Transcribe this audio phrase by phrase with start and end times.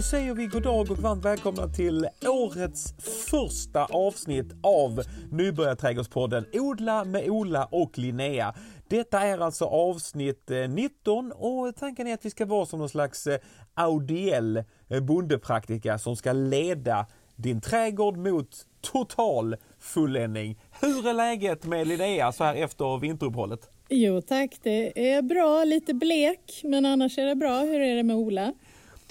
[0.00, 2.94] Då säger vi god dag och varmt välkomna till årets
[3.30, 8.54] första avsnitt av Nybörjarträdgårdspodden Odla med Ola och Linnea.
[8.88, 12.88] Detta är alltså avsnitt eh, 19 och tanken är att vi ska vara som någon
[12.88, 13.38] slags eh,
[13.74, 20.58] audiell eh, bondepraktika som ska leda din trädgård mot total fulländning.
[20.80, 23.70] Hur är läget med Linnea så här efter vinteruppehållet?
[23.88, 25.64] Jo tack, det är bra.
[25.64, 27.60] Lite blek, men annars är det bra.
[27.60, 28.52] Hur är det med Ola?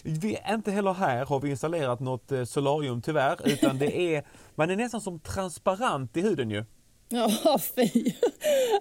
[0.04, 4.24] Vi, inte heller här har vi installerat något eh, solarium tyvärr, utan det är,
[4.56, 6.66] man är nästan som transparent i huden ju.
[7.10, 8.12] Ja, fy.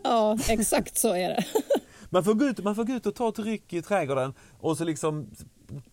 [0.05, 1.45] Ja, exakt så är det.
[2.11, 4.77] Man får, gå ut, man får gå ut och ta ett ryck i trädgården och
[4.77, 5.31] så liksom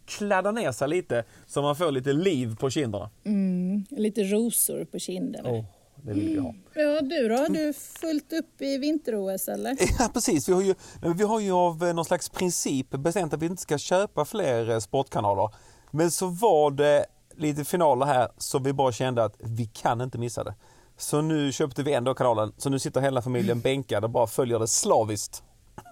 [0.06, 3.10] kladda ner sig lite så man får lite liv på kinderna.
[3.24, 5.50] Mm, lite rosor på kinderna.
[5.50, 5.66] Oh,
[6.06, 6.50] det vill vi ha.
[6.50, 6.62] Mm.
[6.74, 7.36] Ja, du då?
[7.36, 9.78] Har du fullt upp i vinter-OS eller?
[10.00, 10.76] Ja precis, vi har, ju,
[11.16, 14.70] vi har ju av eh, någon slags princip bestämt att vi inte ska köpa fler
[14.70, 15.50] eh, sportkanaler.
[15.92, 20.18] Men så var det lite finaler här så vi bara kände att vi kan inte
[20.18, 20.56] missa det.
[20.98, 24.60] Så nu köpte vi ändå kanalen, så nu sitter hela familjen bänkad och bara följer
[24.60, 25.44] det slaviskt.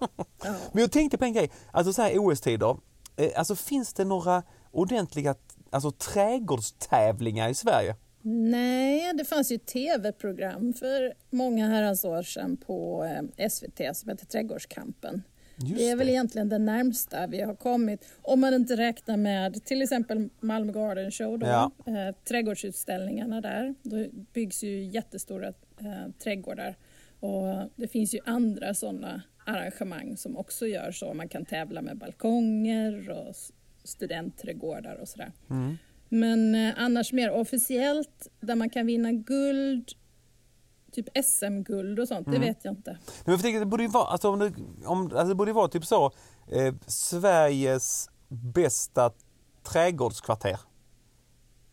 [0.01, 0.07] Ja.
[0.71, 2.77] Men jag tänkte på en grej, alltså så här OS-tider,
[3.15, 5.35] eh, alltså finns det några ordentliga
[5.71, 7.95] alltså, trädgårdstävlingar i Sverige?
[8.25, 13.05] Nej, det fanns ju tv-program för många herrans år sedan på
[13.37, 15.23] eh, SVT som heter Trädgårdskampen.
[15.55, 19.65] Just det är väl egentligen det närmsta vi har kommit, om man inte räknar med
[19.65, 21.71] till exempel Malmö Garden Show, då, ja.
[21.85, 23.75] eh, trädgårdsutställningarna där.
[23.83, 25.47] Då byggs ju jättestora
[25.79, 26.77] eh, trädgårdar
[27.19, 31.13] och det finns ju andra sådana arrangemang som också gör så.
[31.13, 33.35] Man kan tävla med balkonger och
[33.83, 35.31] studentträdgårdar och sådär.
[35.49, 35.77] Mm.
[36.09, 39.91] Men eh, annars mer officiellt där man kan vinna guld,
[40.91, 42.39] typ SM-guld och sånt, mm.
[42.39, 42.97] det vet jag inte.
[43.25, 44.53] Men jag tänker, det borde ju vara, alltså, om det,
[44.85, 46.11] om, alltså, det borde vara typ så,
[46.51, 49.11] eh, Sveriges bästa
[49.63, 50.59] trädgårdskvarter.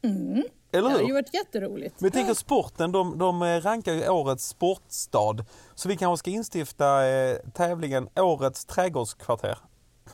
[0.03, 0.43] Mm.
[0.73, 0.89] Eller hur?
[0.89, 2.01] Det hade ju varit jätteroligt.
[2.01, 5.45] Men jag tänker sporten, de, de eh, rankar ju årets sportstad.
[5.75, 9.59] Så vi kanske ska instifta eh, tävlingen Årets trädgårdskvarter.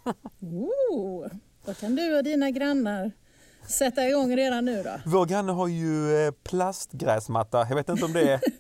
[0.41, 1.27] oh,
[1.65, 3.13] då kan du och dina grannar
[3.69, 4.91] sätta igång redan nu då?
[5.07, 7.67] Vår granne har ju eh, plastgräsmatta.
[7.69, 8.41] Jag vet inte om det är...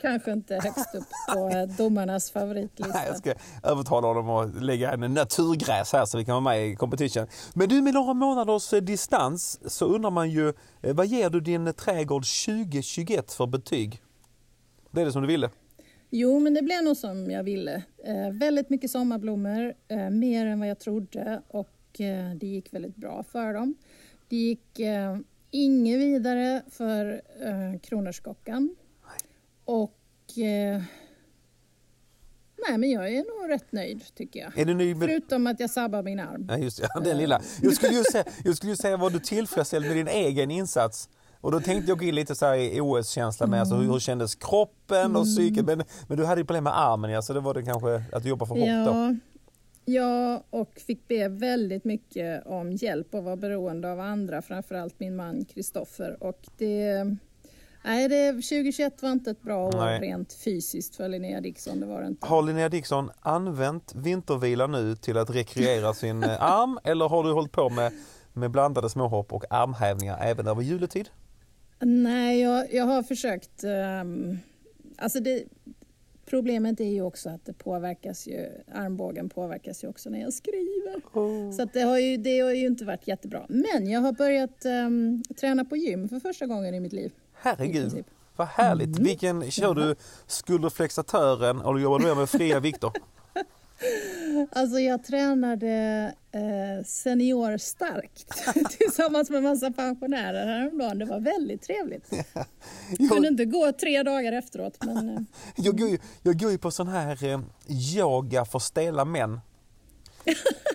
[0.00, 2.94] Kanske inte högst upp på eh, domarnas favoritlista.
[2.94, 6.68] Nej, jag ska övertala honom att lägga en naturgräs här så vi kan vara med
[6.68, 7.26] i competition.
[7.54, 11.72] Men du, med några månaders eh, distans så undrar man ju, vad ger du din
[11.74, 14.02] trädgård 2021 för betyg?
[14.90, 15.50] Det är det som du ville?
[16.16, 17.82] Jo, men det blev nog som jag ville.
[18.04, 22.96] Eh, väldigt mycket sommarblommor, eh, mer än vad jag trodde och Eh, det gick väldigt
[22.96, 23.74] bra för dem.
[24.28, 25.18] Det gick eh,
[25.50, 28.76] inget vidare för eh, kronärtskockan.
[29.64, 29.98] Och
[32.68, 34.58] Nej, men jag är nog rätt nöjd tycker jag.
[34.58, 35.08] Är du nöjd med...
[35.08, 36.46] Förutom att jag sabbar min arm.
[36.48, 37.40] Ja, just ja, den lilla.
[37.62, 41.08] Jag skulle ju säga, jag skulle ju säga var du tillfredsställd med din egen insats?
[41.40, 43.60] Och då tänkte jag gå in lite så i OS-känsla med, mm.
[43.60, 45.64] alltså hur, kändes kroppen och psyket?
[45.64, 48.22] Men, men du hade ju problem med armen ja, så det var det kanske att
[48.22, 49.16] du jobbar för hårt ja, då?
[49.84, 55.16] Ja, och fick be väldigt mycket om hjälp och var beroende av andra, framförallt min
[55.16, 56.16] man Kristoffer.
[56.20, 57.04] Och det,
[57.84, 60.00] nej, det, 2021 var inte ett bra år nej.
[60.00, 61.80] rent fysiskt för Linnea Dixon.
[61.80, 62.26] Det var det inte.
[62.26, 67.32] Har Linnea Dixon använt vintervila nu till att rekreera sin eh, arm eller har du
[67.32, 67.92] hållit på med,
[68.32, 71.08] med blandade småhopp och armhävningar även över juletid?
[71.80, 74.38] Nej, jag, jag har försökt um,
[74.98, 75.44] Alltså det,
[76.26, 81.02] Problemet är ju också att det påverkas ju, armbågen påverkas ju också när jag skriver.
[81.12, 81.52] Oh.
[81.52, 83.46] Så det, har ju, det har ju inte varit jättebra.
[83.48, 87.12] Men jag har börjat um, träna på gym för första gången i mitt liv.
[87.32, 88.04] Herregud,
[88.36, 88.98] vad härligt.
[88.98, 89.04] Mm.
[89.04, 89.94] Vilken, kör du
[90.26, 92.90] skulderflexatören eller jobbar du med fria vikter?
[94.50, 98.32] Alltså jag tränade eh, seniorstarkt
[98.78, 100.98] tillsammans med massa pensionärer häromdagen.
[100.98, 102.10] Det var väldigt trevligt.
[102.98, 104.84] Jag kunde inte gå tre dagar efteråt.
[104.84, 105.22] Men, eh.
[105.64, 109.40] jag, går ju, jag går ju på sån här eh, yoga för stela män.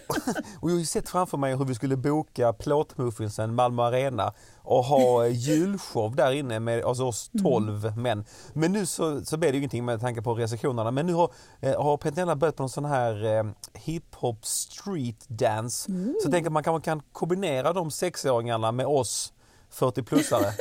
[0.60, 4.84] och jag har ju sett framför mig hur vi skulle boka plåtmuffinsen Malmö Arena och
[4.84, 8.02] ha julshow där inne med alltså oss 12 mm.
[8.02, 8.26] män.
[8.54, 10.92] Men nu så, så blev det ingenting med tanke på restriktionerna.
[10.92, 15.92] Men nu har, eh, har Petronella börjat på en sån här eh, hiphop street dance.
[15.92, 16.16] Mm.
[16.22, 19.34] Så jag tänker att man kanske kan kombinera de sexåringarna med oss
[19.72, 20.54] 40-plussare.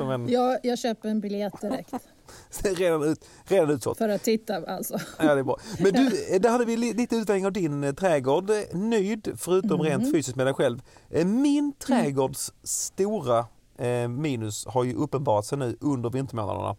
[0.14, 0.28] en...
[0.28, 1.94] jag, jag köper en biljett direkt.
[2.62, 3.98] redan, ut, redan utsålt.
[3.98, 4.98] För att titta alltså.
[5.18, 5.56] Ja, det är bra.
[5.78, 8.50] Men du, där hade vi lite utvärdering av din eh, trädgård.
[8.72, 9.86] Nöjd, förutom mm.
[9.86, 10.82] rent fysiskt med dig själv.
[11.10, 12.56] Eh, min trädgårds mm.
[12.62, 13.46] stora
[13.78, 16.76] eh, minus har ju uppenbarat sig nu under vintermånaderna.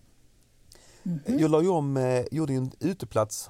[1.04, 1.40] Mm.
[1.40, 3.50] Jag la ju om, gjorde en uteplats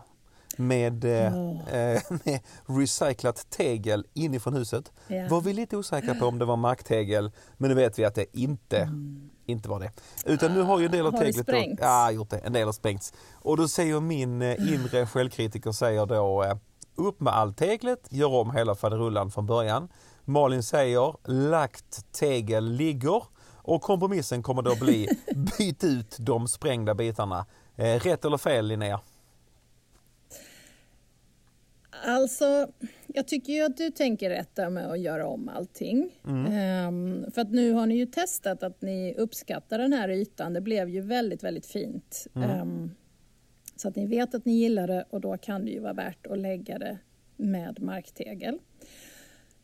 [0.58, 1.74] med, oh.
[1.76, 4.92] eh, med recyclat tegel inifrån huset.
[5.10, 5.32] Yeah.
[5.32, 8.38] Var vi lite osäkra på om det var marktegel men nu vet vi att det
[8.38, 9.30] inte, mm.
[9.46, 9.92] Inte var det.
[10.26, 11.48] Utan nu har ju en del av har teglet...
[11.48, 12.38] Då, ja, gjort det.
[12.38, 13.14] En del har sprängts.
[13.34, 16.58] Och då säger min eh, inre självkritiker säger då eh,
[16.96, 19.90] upp med allt teglet, gör om hela faderullan från början.
[20.26, 21.14] Malin säger
[21.50, 23.24] lagt tegel ligger
[23.56, 25.08] och kompromissen kommer då bli
[25.58, 27.46] byt ut de sprängda bitarna.
[27.76, 29.00] Eh, rätt eller fel Linnea?
[32.08, 32.68] Alltså,
[33.16, 36.20] jag tycker ju att du tänker rätt där med att göra om allting.
[36.28, 36.88] Mm.
[36.88, 40.54] Um, för att nu har ni ju testat att ni uppskattar den här ytan.
[40.54, 42.28] Det blev ju väldigt, väldigt fint.
[42.36, 42.62] Mm.
[42.62, 42.96] Um,
[43.76, 46.28] så att ni vet att ni gillar det och då kan det ju vara värt
[46.28, 46.98] att lägga det
[47.36, 48.60] med marktegel.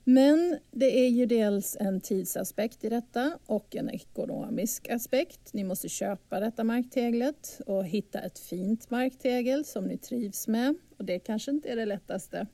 [0.04, 5.54] Men det är ju dels en tidsaspekt i detta och en ekonomisk aspekt.
[5.54, 10.76] Ni måste köpa detta markteglet och hitta ett fint marktegel som ni trivs med.
[10.98, 12.48] Och det kanske inte är det lättaste.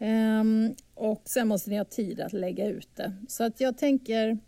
[0.00, 3.12] Um, och sen måste ni ha tid att lägga ut det.
[3.28, 4.38] Så att jag tänker,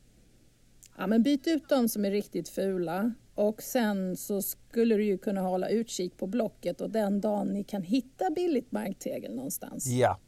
[0.97, 5.19] ja men byt ut de som är riktigt fula och sen så skulle du ju
[5.19, 9.87] kunna hålla utkik på Blocket och den dagen ni kan hitta billigt marktegel någonstans.
[9.87, 10.19] Ja.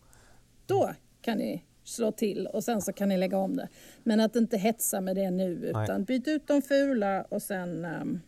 [0.66, 0.90] Då
[1.20, 3.68] kan ni slå till och sen så kan ni lägga om det.
[4.02, 6.04] Men att inte hetsa med det nu utan Nej.
[6.04, 8.20] byt ut de fula och sen um,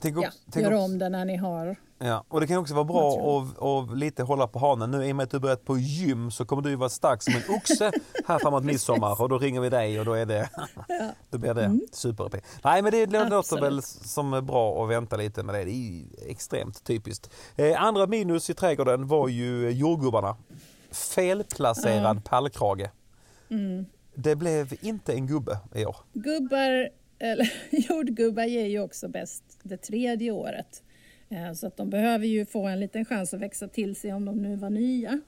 [0.00, 3.40] tänk ja, gör om det när ni har Ja, och det kan också vara bra
[3.40, 6.44] att, lite hålla på hanen nu i och med att du börjat på gym så
[6.44, 7.92] kommer du vara stark som en oxe
[8.26, 10.50] här framåt midsommar och då ringer vi dig och då är det,
[10.88, 11.12] ja.
[11.30, 11.80] då blir det mm.
[11.92, 13.64] super Nej men det låter Absolut.
[13.64, 17.30] väl som bra att vänta lite med det, det är extremt typiskt.
[17.56, 20.36] Eh, andra minus i trädgården var ju jordgubbarna
[20.90, 22.22] felplacerad mm.
[22.22, 22.90] pallkrage.
[23.48, 23.86] Mm.
[24.14, 25.96] Det blev inte en gubbe i år.
[26.12, 30.82] Gubbar, eller jordgubbar ger ju också bäst det tredje året.
[31.28, 34.24] Eh, så att de behöver ju få en liten chans att växa till sig om
[34.24, 35.20] de nu var nya.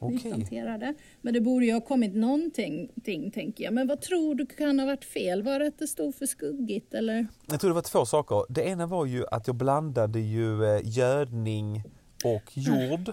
[0.00, 0.94] Okay.
[1.20, 2.90] Men det borde ju ha kommit någonting,
[3.34, 3.72] tänker jag.
[3.72, 5.42] Men vad tror du kan ha varit fel?
[5.42, 7.26] Var det att det stod för skuggigt eller?
[7.50, 8.44] Jag tror det var två saker.
[8.48, 11.82] Det ena var ju att jag blandade ju eh, gödning
[12.24, 13.12] och jord.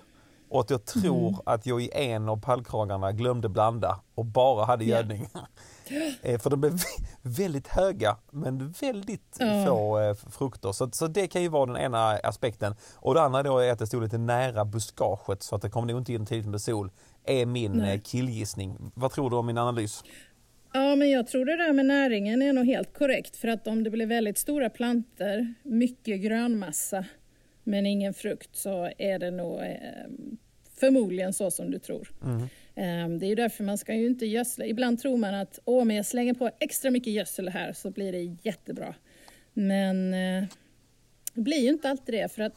[0.50, 1.40] Och att jag tror mm.
[1.46, 5.20] att jag i en av pallkragarna glömde blanda och bara hade gödning.
[5.20, 5.46] Yeah.
[6.40, 6.74] För de blev
[7.22, 9.66] väldigt höga men väldigt mm.
[9.66, 10.72] få eh, frukter.
[10.72, 12.76] Så, så det kan ju vara den ena aspekten.
[12.96, 15.88] Och det andra då är att det stod lite nära buskaget så att det kom
[15.88, 16.92] nog inte in tidigt med sol.
[17.26, 17.96] Är min Nej.
[17.96, 18.92] Eh, killgissning.
[18.94, 20.04] Vad tror du om min analys?
[20.74, 23.36] Ja, men jag tror det där med näringen är nog helt korrekt.
[23.36, 27.06] För att om det blir väldigt stora planter, mycket grönmassa,
[27.64, 29.76] men ingen frukt så är det nog eh,
[30.80, 32.12] förmodligen så som du tror.
[32.24, 32.48] Mm.
[32.76, 34.66] Um, det är ju därför man ska ju inte gödsla.
[34.66, 38.38] Ibland tror man att om jag slänger på extra mycket gödsel här så blir det
[38.42, 38.96] jättebra.
[39.54, 40.44] Men uh,
[41.34, 42.56] det blir ju inte alltid det för att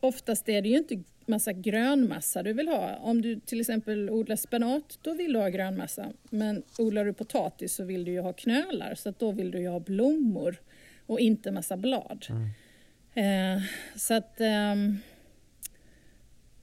[0.00, 2.96] oftast är det ju inte massa grönmassa du vill ha.
[2.96, 6.12] Om du till exempel odlar spenat, då vill du ha grönmassa.
[6.30, 9.68] Men odlar du potatis så vill du ju ha knölar, så då vill du ju
[9.68, 10.56] ha blommor
[11.06, 12.26] och inte massa blad.
[12.30, 12.48] Mm.
[13.16, 13.62] Uh,
[13.96, 14.98] så att um,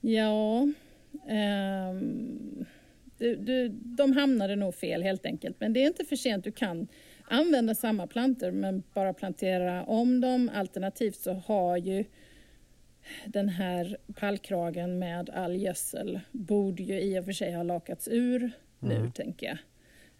[0.06, 0.68] Ja,
[1.28, 1.94] eh,
[3.18, 5.56] du, du, de hamnade nog fel helt enkelt.
[5.60, 6.44] Men det är inte för sent.
[6.44, 6.88] Du kan
[7.24, 10.50] använda samma plantor men bara plantera om dem.
[10.54, 12.04] Alternativt så har ju
[13.26, 18.50] den här pallkragen med all gödsel borde ju i och för sig ha lakats ur
[18.78, 19.12] nu, mm.
[19.12, 19.58] tänker jag.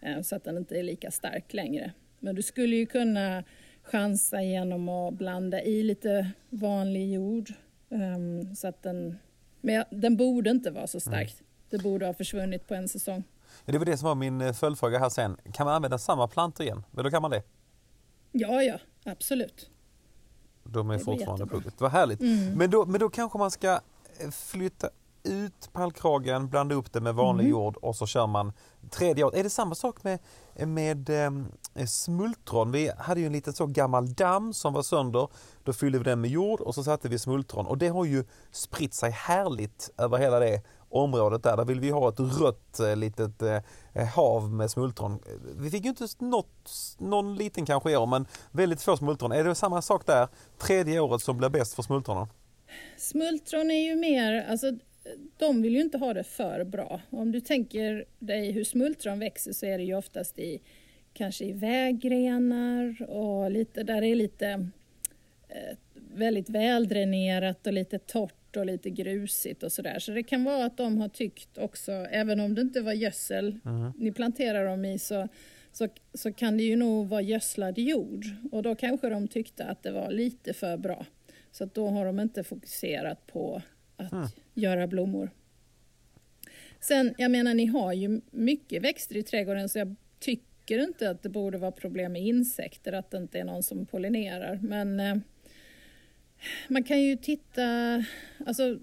[0.01, 1.93] Ehm, så att den inte är lika stark längre.
[2.21, 3.45] Men du skulle ju kunna
[3.83, 7.53] chansa genom att blanda i lite vanlig jord
[7.89, 9.17] um, så att den
[9.61, 11.35] men den borde inte vara så stark.
[11.71, 13.25] Det borde ha försvunnit på en säsong.
[13.65, 15.37] Ja, det var det som var min eh, följdfråga här sen.
[15.53, 16.85] Kan man använda samma plantor igen?
[16.91, 17.43] Men då kan man det?
[18.33, 19.71] Ja, ja, absolut.
[20.65, 21.81] De är fortfarande plugget.
[21.81, 22.21] Vad härligt.
[22.21, 22.53] Mm.
[22.53, 23.81] Men, då, men då kanske man ska
[24.21, 24.91] eh, flytta
[25.27, 27.51] ut pallkragen, blanda upp det med vanlig mm.
[27.51, 28.53] jord och så kör man
[28.91, 29.39] tredje året.
[29.39, 30.19] Är det samma sak med,
[30.69, 31.11] med
[31.75, 32.73] eh, smultron?
[32.73, 35.29] Vi hade ju en liten så gammal damm som var sönder.
[35.65, 38.25] Då fyllde vi den med jord och så satte vi smultron och det har ju
[38.51, 41.57] spritt sig härligt över hela det området där.
[41.57, 43.61] Där vill vi ha ett rött eh, litet eh,
[43.93, 45.19] eh, hav med smultron.
[45.59, 49.33] Vi fick ju inte något, någon liten kanske i år men väldigt få smultron.
[49.33, 50.29] Är det samma sak där?
[50.59, 52.27] Tredje året som blir bäst för smultronen?
[52.97, 54.73] Smultron är ju mer, alltså
[55.39, 57.01] de vill ju inte ha det för bra.
[57.11, 60.63] Om du tänker dig hur smultron växer så är det ju oftast i
[61.13, 64.69] kanske i vägrenar och lite, där det är lite
[66.17, 69.99] väldigt väldränerat och lite torrt och lite grusigt och sådär.
[69.99, 73.59] Så det kan vara att de har tyckt också, även om det inte var gödsel
[73.65, 73.93] mm.
[73.99, 75.29] ni planterar dem i så,
[75.73, 79.83] så, så kan det ju nog vara gödslad jord och då kanske de tyckte att
[79.83, 81.07] det var lite för bra.
[81.53, 83.63] Så då har de inte fokuserat på
[83.97, 84.27] att mm.
[84.55, 85.31] göra blommor.
[86.81, 91.23] Sen, jag menar ni har ju mycket växter i trädgården så jag tycker inte att
[91.23, 94.59] det borde vara problem med insekter, att det inte är någon som pollinerar.
[94.63, 95.17] Men eh,
[96.69, 97.63] man kan ju titta,
[98.47, 98.79] alltså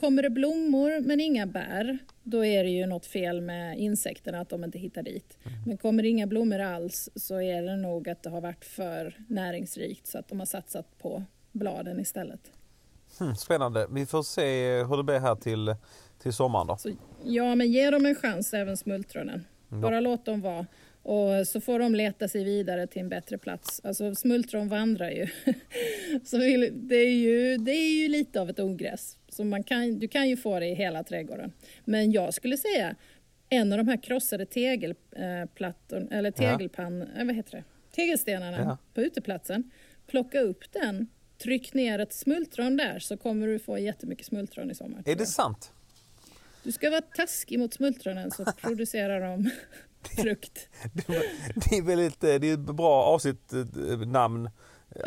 [0.00, 4.48] kommer det blommor men inga bär, då är det ju något fel med insekterna, att
[4.48, 5.38] de inte hittar dit.
[5.44, 5.58] Mm.
[5.66, 9.16] Men kommer det inga blommor alls så är det nog att det har varit för
[9.28, 12.40] näringsrikt så att de har satsat på bladen istället.
[13.18, 13.86] Hmm, spännande.
[13.90, 15.74] Vi får se hur det blir här till,
[16.22, 16.76] till sommaren då.
[16.76, 16.90] Så,
[17.24, 19.44] ja, men ge dem en chans, även smultronen.
[19.68, 19.76] Ja.
[19.76, 20.66] Bara låt dem vara.
[21.06, 23.80] Och så får de leta sig vidare till en bättre plats.
[23.84, 25.26] Alltså smultron vandrar ju.
[26.24, 26.36] så
[26.72, 29.18] det, är ju det är ju lite av ett ogräs.
[29.28, 31.52] Så man kan, du kan ju få det i hela trädgården.
[31.84, 32.96] Men jag skulle säga
[33.48, 37.24] en av de här krossade tegelplattorna, eller tegelpann, ja.
[37.24, 37.64] vad heter det?
[37.96, 38.78] tegelstenarna ja.
[38.94, 39.70] på uteplatsen.
[40.06, 41.06] Plocka upp den,
[41.38, 45.02] tryck ner ett smultron där så kommer du få jättemycket smultron i sommar.
[45.06, 45.72] Är det sant?
[46.62, 49.50] Du ska vara taskig mot smultronen så producerar de
[50.08, 50.68] frukt.
[51.54, 54.50] Det är väldigt, det är ett bra avsnittnamn.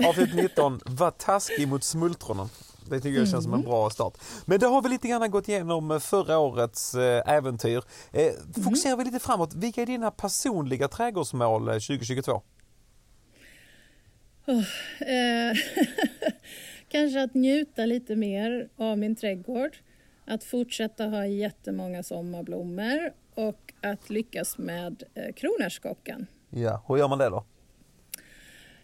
[0.05, 2.49] Avsnitt 19, var taskig mot smultronen.
[2.89, 3.69] Det tycker jag känns som en mm.
[3.69, 4.17] bra start.
[4.45, 7.83] Men det har vi lite grann gått igenom förra årets eh, äventyr.
[8.11, 9.53] Eh, fokuserar vi lite framåt.
[9.53, 12.41] Vilka är dina personliga trädgårdsmål 2022?
[14.47, 14.63] Oh,
[15.01, 15.57] eh,
[16.89, 19.77] kanske att njuta lite mer av min trädgård.
[20.25, 26.27] Att fortsätta ha jättemånga sommarblommor och att lyckas med eh, kronärtskockan.
[26.49, 27.45] Ja, hur gör man det då?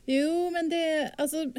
[0.06, 1.52] Jo, men det, alltså,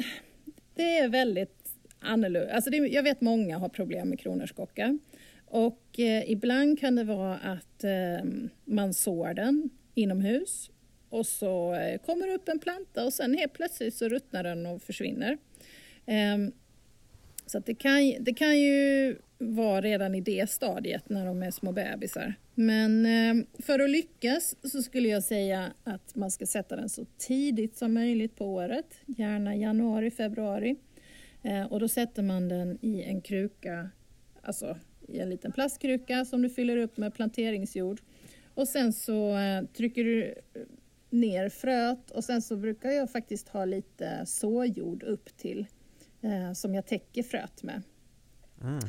[0.75, 2.53] det är väldigt annorlunda.
[2.53, 4.99] Alltså det, jag vet många har problem med kronärtskocka.
[5.45, 8.29] Och eh, ibland kan det vara att eh,
[8.65, 10.69] man sår den inomhus
[11.09, 14.65] och så eh, kommer det upp en planta och sen helt plötsligt så ruttnar den
[14.65, 15.37] och försvinner.
[16.05, 16.51] Ehm,
[17.45, 21.71] så det, kan, det kan ju vara redan i det stadiet när de är små
[21.71, 22.33] bebisar.
[22.55, 27.05] Men eh, för att lyckas så skulle jag säga att man ska sätta den så
[27.17, 30.75] tidigt som möjligt på året, gärna januari, februari.
[31.43, 33.89] Eh, och då sätter man den i en kruka,
[34.41, 34.77] alltså
[35.07, 38.01] i en liten plastkruka som du fyller upp med planteringsjord.
[38.53, 40.35] Och sen så eh, trycker du
[41.09, 45.65] ner fröet och sen så brukar jag faktiskt ha lite såjord upp till
[46.55, 47.81] som jag täcker fröet med.
[48.61, 48.79] Mm.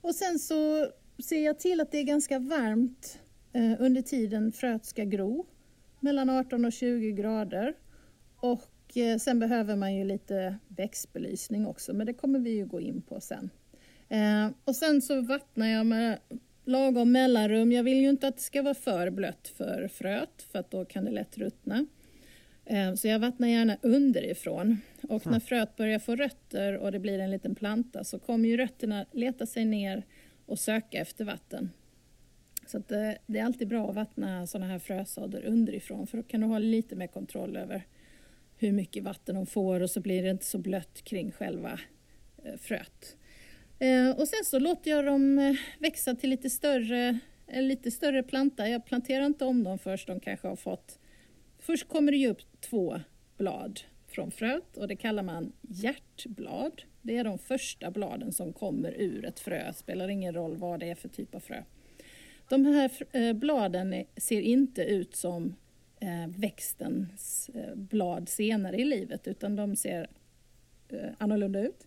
[0.00, 0.90] Och sen så
[1.24, 3.18] ser jag till att det är ganska varmt
[3.52, 5.46] eh, under tiden fröet ska gro,
[6.00, 7.74] mellan 18 och 20 grader.
[8.40, 12.80] Och eh, sen behöver man ju lite växtbelysning också, men det kommer vi ju gå
[12.80, 13.50] in på sen.
[14.08, 16.18] Eh, och sen så vattnar jag med
[16.64, 17.72] lagom mellanrum.
[17.72, 20.84] Jag vill ju inte att det ska vara för blött för fröet, för att då
[20.84, 21.86] kan det lätt ruttna.
[22.96, 24.80] Så jag vattnar gärna underifrån.
[25.02, 28.56] Och när fröet börjar få rötter och det blir en liten planta så kommer ju
[28.56, 30.02] rötterna leta sig ner
[30.46, 31.70] och söka efter vatten.
[32.66, 36.22] Så det, eh, det, är alltid bra att vattna sådana här frösådder underifrån för då
[36.22, 37.86] kan du ha lite mer kontroll över
[38.56, 41.80] hur mycket vatten de får och så blir det inte så blött kring själva
[42.44, 43.16] eh, fröet.
[43.78, 48.68] Eh, och sen så låter jag dem växa till lite större, en lite större planta.
[48.68, 50.98] Jag planterar inte om dem först de kanske har fått...
[51.68, 53.00] Först kommer det ju upp två
[53.36, 56.82] blad från fröet och det kallar man hjärtblad.
[57.02, 60.90] Det är de första bladen som kommer ur ett frö, spelar ingen roll vad det
[60.90, 61.62] är för typ av frö.
[62.48, 65.54] De här eh, bladen ser inte ut som
[66.00, 70.10] eh, växtens eh, blad senare i livet utan de ser
[71.18, 71.86] annorlunda ut.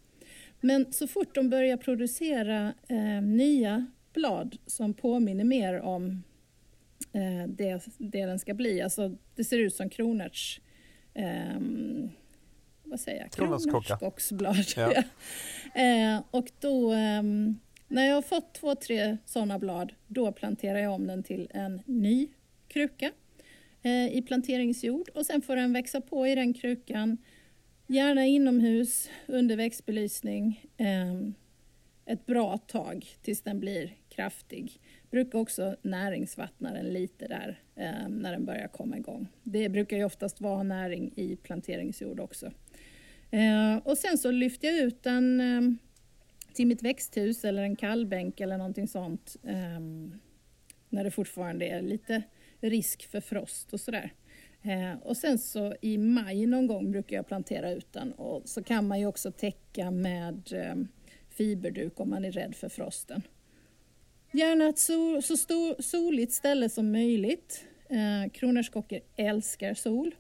[0.60, 2.74] Men så fort de börjar producera
[3.22, 6.24] nya blad som påminner mer om
[7.48, 10.62] det, det den ska bli, alltså det ser ut som kronärts
[11.56, 12.12] um,
[12.92, 13.32] vad säger jag?
[13.32, 14.56] Kronärtskocksblad.
[14.76, 14.92] Ja.
[15.82, 17.24] eh, och då, eh,
[17.88, 21.82] när jag har fått två, tre sådana blad, då planterar jag om den till en
[21.86, 22.28] ny
[22.68, 23.12] kruka
[23.82, 27.18] eh, i planteringsjord och sen får den växa på i den krukan.
[27.88, 31.34] Gärna inomhus under växtbelysning ehm,
[32.06, 34.80] ett bra tag tills den blir kraftig.
[35.12, 39.28] Brukar också näringsvattna den lite där eh, när den börjar komma igång.
[39.44, 42.52] Det brukar ju oftast vara näring i planteringsjord också.
[43.32, 45.62] Eh, och sen så lyfter jag ut den eh,
[46.54, 49.80] till mitt växthus eller en kallbänk eller någonting sånt eh,
[50.90, 52.24] när det fortfarande är lite
[52.60, 54.14] risk för frost och sådär.
[54.62, 58.64] Eh, och sen så i maj någon gång brukar jag plantera ut den och så
[58.64, 60.88] kan man ju också täcka med ehm,
[61.30, 63.22] fiberduk om man är rädd för frosten.
[64.34, 67.66] Gärna ett sol, så stor, soligt ställe som möjligt.
[67.90, 70.16] Eh, kronärtskockor älskar sol.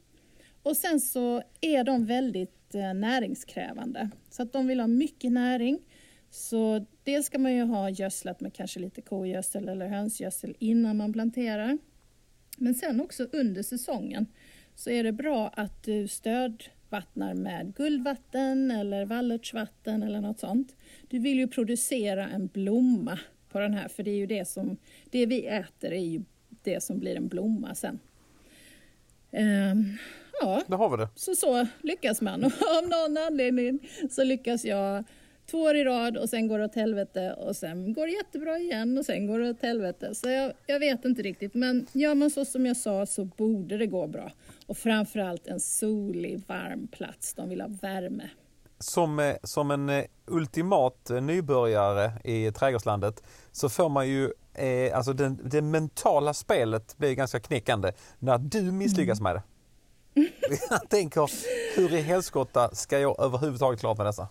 [0.63, 4.09] Och sen så är de väldigt eh, näringskrävande.
[4.29, 5.79] Så att de vill ha mycket näring.
[6.29, 11.13] Så dels ska man ju ha gödslat med kanske lite kogödsel eller hönsgödsel innan man
[11.13, 11.77] planterar.
[12.57, 14.25] Men sen också under säsongen
[14.75, 20.75] så är det bra att du stödvattnar med guldvatten eller vallörtsvatten eller något sånt.
[21.09, 23.19] Du vill ju producera en blomma
[23.51, 24.77] på den här för det är ju det som,
[25.09, 26.23] det vi äter är ju
[26.63, 27.99] det som blir en blomma sen.
[29.31, 29.97] Um,
[30.41, 31.09] ja, Då har vi det.
[31.15, 32.43] Så så lyckas man.
[32.43, 33.79] Och av någon anledning
[34.09, 35.03] så lyckas jag
[35.45, 38.57] två år i rad och sen går det åt helvete och sen går det jättebra
[38.57, 40.15] igen och sen går det åt helvete.
[40.15, 43.77] Så jag, jag vet inte riktigt men gör man så som jag sa så borde
[43.77, 44.31] det gå bra.
[44.65, 47.33] Och framförallt en solig, varm plats.
[47.33, 48.29] De vill ha värme.
[48.81, 54.97] Som, eh, som en eh, ultimat eh, nybörjare i trädgårdslandet så får man ju eh,
[54.97, 59.33] alltså den, det mentala spelet blir ganska knäckande när du misslyckas mm.
[59.33, 59.43] med det.
[60.69, 61.31] Jag tänker,
[61.75, 64.27] hur i helskotta ska jag överhuvudtaget klara med dessa?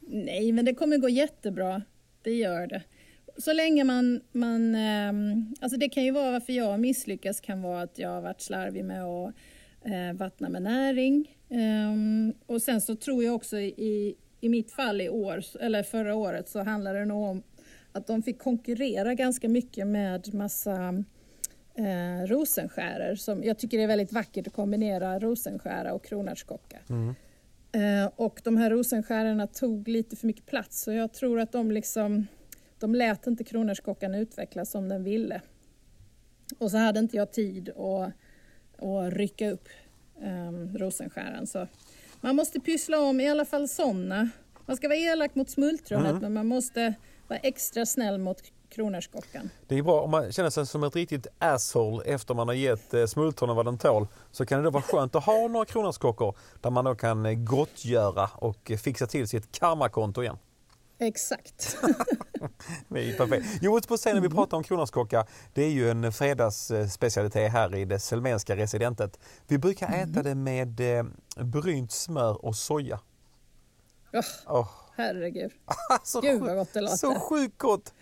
[0.00, 1.82] Nej, men det kommer gå jättebra.
[2.22, 2.82] Det gör det.
[3.38, 4.20] Så länge man...
[4.32, 8.20] man ehm, alltså det kan ju vara varför jag misslyckas kan vara att jag har
[8.20, 9.34] varit slarvig med att
[10.14, 11.38] vattna med näring.
[11.50, 16.14] Ehm, och sen så tror jag också i, i mitt fall i år, eller förra
[16.14, 17.42] året, så handlade det nog om
[17.92, 21.04] att de fick konkurrera ganska mycket med massa
[21.74, 23.14] eh, rosenskärer.
[23.14, 26.78] Som jag tycker det är väldigt vackert att kombinera rosenskära och kronärtskocka.
[26.88, 27.14] Mm.
[27.72, 31.70] Eh, och de här rosenskärarna tog lite för mycket plats så jag tror att de
[31.70, 32.26] liksom
[32.78, 35.40] de lät inte kronärtskockan utvecklas som den ville.
[36.58, 38.12] Och så hade inte jag tid att,
[38.78, 39.68] att rycka upp
[40.22, 41.46] um, rosenskäran.
[41.46, 41.66] Så
[42.20, 44.28] man måste pyssla om i alla fall sådana.
[44.66, 46.22] Man ska vara elak mot smultronet mm.
[46.22, 46.94] men man måste
[47.28, 48.42] vara extra snäll mot
[48.74, 49.50] kronärtskockan.
[49.66, 52.94] Det är bra om man känner sig som ett riktigt asshole efter man har gett
[52.94, 54.06] eh, smultronen vad den tål.
[54.30, 57.34] Så kan det då vara skönt att ha några kronärtskockor där man då kan eh,
[57.34, 60.38] gottgöra och fixa till sitt karmakonto igen.
[60.98, 61.76] Exakt.
[62.88, 63.46] det är perfekt.
[63.62, 67.98] Jo, på när vi pratar om kronärtskocka, det är ju en fredagsspecialitet här i det
[67.98, 69.18] selmenska residentet.
[69.48, 70.24] Vi brukar äta mm.
[70.24, 71.04] det med eh,
[71.44, 73.00] brynt smör och soja.
[74.12, 74.68] Oh, oh.
[74.96, 75.52] Herregud.
[76.04, 76.96] så Gud vad gott det låter.
[76.96, 77.94] Så sjukt gott.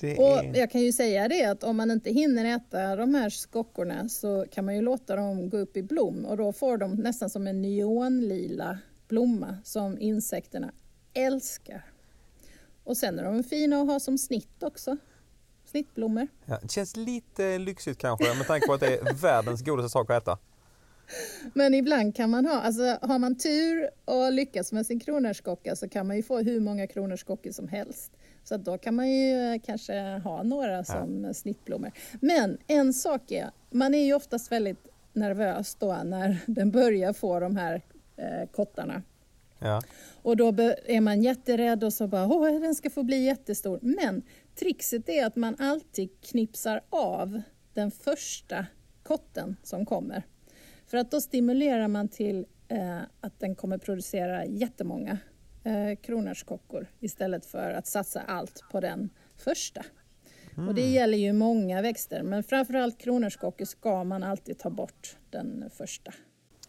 [0.00, 3.30] Det och jag kan ju säga det att om man inte hinner äta de här
[3.30, 6.94] skockorna så kan man ju låta dem gå upp i blom och då får de
[6.94, 10.72] nästan som en neonlila blomma som insekterna
[11.14, 11.84] älskar.
[12.84, 14.96] Och sen är de fina att ha som snitt också.
[15.64, 16.28] Snittblommor.
[16.44, 20.10] Ja, det känns lite lyxigt kanske med tanke på att det är världens godaste sak
[20.10, 20.38] att äta.
[21.54, 25.88] Men ibland kan man ha, alltså har man tur och lyckas med sin kronärtskocka så
[25.88, 28.12] kan man ju få hur många kronärtskockor som helst.
[28.44, 31.34] Så då kan man ju kanske ha några som ja.
[31.34, 31.92] snittblommor.
[32.20, 37.40] Men en sak är, man är ju oftast väldigt nervös då när den börjar få
[37.40, 37.82] de här
[38.16, 39.02] eh, kottarna.
[39.58, 39.82] Ja.
[40.22, 40.48] Och då
[40.86, 43.78] är man jätterädd och så bara, åh den ska få bli jättestor.
[43.82, 44.22] Men
[44.54, 47.42] trixet är att man alltid knipsar av
[47.74, 48.66] den första
[49.02, 50.22] kotten som kommer.
[50.86, 55.18] För att då stimulerar man till eh, att den kommer producera jättemånga
[55.64, 59.84] eh, kronärtskockor istället för att satsa allt på den första.
[60.56, 60.68] Mm.
[60.68, 60.94] Och det mm.
[60.94, 66.12] gäller ju många växter men framförallt kronärtskockor ska man alltid ta bort den första.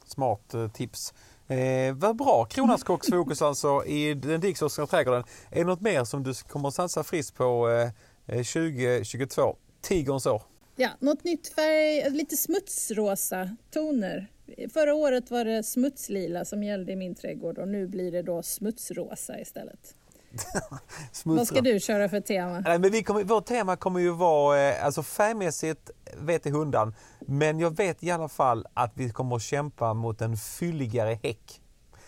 [0.06, 1.14] Smart eh, tips.
[1.52, 5.24] Eh, vad bra kronärtskocksfokus alltså i den Dicksoska trädgården.
[5.50, 9.56] Är det något mer som du kommer att satsa friskt på eh, eh 2022?
[9.82, 10.44] Tigerns år?
[10.76, 14.28] Ja, något nytt färg, alltså lite smutsrosa toner.
[14.74, 18.44] Förra året var det smutslila som gällde i min trädgård och nu blir det då
[18.44, 19.96] smutsrosa istället.
[21.24, 22.60] Vad ska du köra för tema?
[22.60, 26.96] Nej, men vi kommer, vårt tema kommer ju vara, eh, alltså färgmässigt vet i hundan,
[27.20, 31.62] men jag vet i alla fall att vi kommer att kämpa mot en fylligare häck.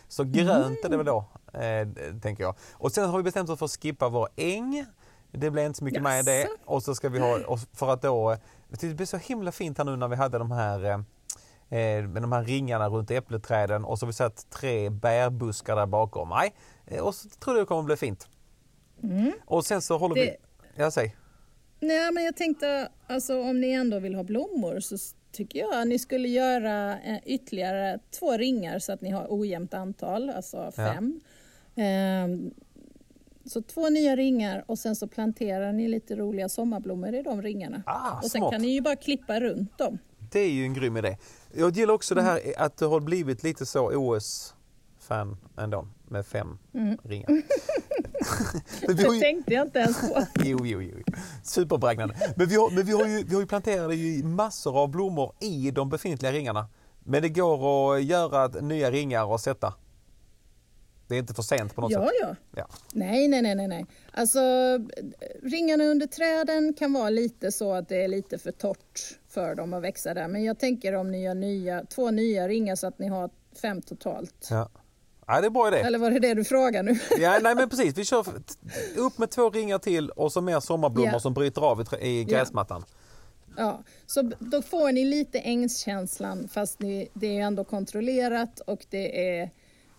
[0.07, 0.77] Så grönt mm.
[0.83, 2.55] är det väl då, eh, tänker jag.
[2.73, 4.86] Och sen har vi bestämt oss för att skippa vår äng.
[5.31, 6.03] Det blir inte så mycket yes.
[6.03, 6.47] med det.
[6.65, 8.38] Och så ska vi ha, för att då,
[8.69, 10.99] det blir så himla fint här nu när vi hade de här eh,
[11.79, 15.86] eh, med de här ringarna runt äppleträden och så har vi sett tre bärbuskar där
[15.86, 16.29] bakom.
[16.29, 16.53] Nej, eh,
[17.01, 18.27] och så tror jag det kommer bli fint.
[19.03, 19.31] Mm.
[19.45, 20.21] Och sen så håller det...
[20.21, 20.35] vi...
[20.83, 21.11] Jag säger.
[21.79, 24.97] Nej, men jag tänkte alltså om ni ändå vill ha blommor så
[25.31, 30.29] tycker jag att ni skulle göra ytterligare två ringar så att ni har ojämnt antal,
[30.29, 31.21] alltså fem.
[31.75, 31.83] Ja.
[31.83, 32.53] Ehm,
[33.45, 37.83] så två nya ringar och sen så planterar ni lite roliga sommarblommor i de ringarna.
[37.85, 38.51] Ah, och sen smart.
[38.51, 39.97] kan ni ju bara klippa runt dem.
[40.31, 41.17] Det är ju en grym idé.
[41.53, 42.25] Jag gillar också mm.
[42.25, 43.91] det här att det har blivit lite så
[45.03, 46.97] OS-fan ändå med fem mm.
[47.03, 47.27] ringar.
[48.87, 50.25] det tänkte jag inte ens på.
[50.43, 51.03] jo, jo, jo.
[51.43, 52.15] Superbraggnande.
[52.35, 55.33] Men, vi har, men vi, har ju, vi har ju planterat ju massor av blommor
[55.39, 56.67] i de befintliga ringarna.
[56.99, 59.73] Men det går att göra nya ringar och sätta.
[61.07, 62.11] Det är inte för sent på något ja, sätt?
[62.21, 62.67] Ja, ja.
[62.93, 63.85] Nej, nej, nej, nej, nej.
[64.11, 64.39] Alltså
[65.43, 69.73] ringarna under träden kan vara lite så att det är lite för torrt för dem
[69.73, 70.27] att växa där.
[70.27, 73.29] Men jag tänker om ni gör nya, två nya ringar så att ni har
[73.61, 74.47] fem totalt.
[74.49, 74.69] Ja.
[75.27, 75.77] Ja, det är bra idé.
[75.77, 76.99] Eller var det det du frågar nu?
[77.19, 77.97] Ja, nej men precis.
[77.97, 78.25] Vi kör
[78.97, 81.19] upp med två ringar till och så mer sommarblommor yeah.
[81.19, 82.83] som bryter av i gräsmattan.
[83.57, 89.38] Ja, så då får ni lite ängskänslan fast ni, det är ändå kontrollerat och det
[89.38, 89.49] är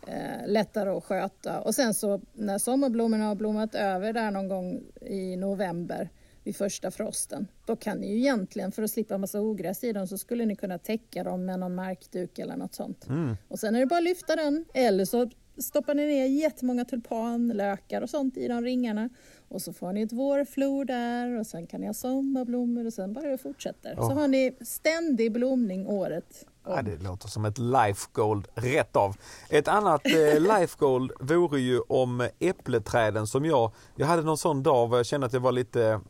[0.06, 1.60] eh, lättare att sköta.
[1.60, 6.10] Och sen så när sommarblommorna har blommat över där någon gång i november
[6.44, 10.06] vid första frosten, då kan ni ju egentligen för att slippa massa ogräs i dem
[10.06, 13.08] så skulle ni kunna täcka dem med någon markduk eller något sånt.
[13.08, 13.36] Mm.
[13.48, 18.02] Och sen är det bara att lyfta den eller så stoppar ni ner jättemånga tulpanlökar
[18.02, 19.08] och sånt i de ringarna
[19.48, 23.12] och så får ni ett vårflor där och sen kan ni ha sommarblommor och sen
[23.12, 23.94] bara det fortsätter.
[23.94, 24.08] Oh.
[24.08, 29.16] Så har ni ständig blomning året Ja, det låter som ett life goal rätt av.
[29.50, 34.62] Ett annat eh, life goal vore ju om äppleträden som jag, jag hade någon sån
[34.62, 36.00] dag där jag kände att jag var lite,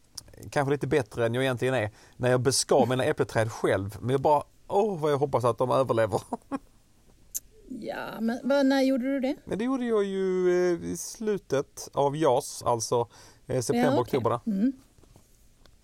[0.51, 3.97] kanske lite bättre än jag egentligen är, när jag beskar mina äppleträd själv.
[4.01, 6.21] Men jag bara, åh vad jag hoppas att de överlever.
[7.81, 9.37] Ja, men när gjorde du det?
[9.45, 13.09] Men det gjorde jag ju eh, i slutet av JAS, alltså
[13.47, 14.19] eh, september, ja, okay.
[14.19, 14.41] oktober.
[14.47, 14.73] Mm.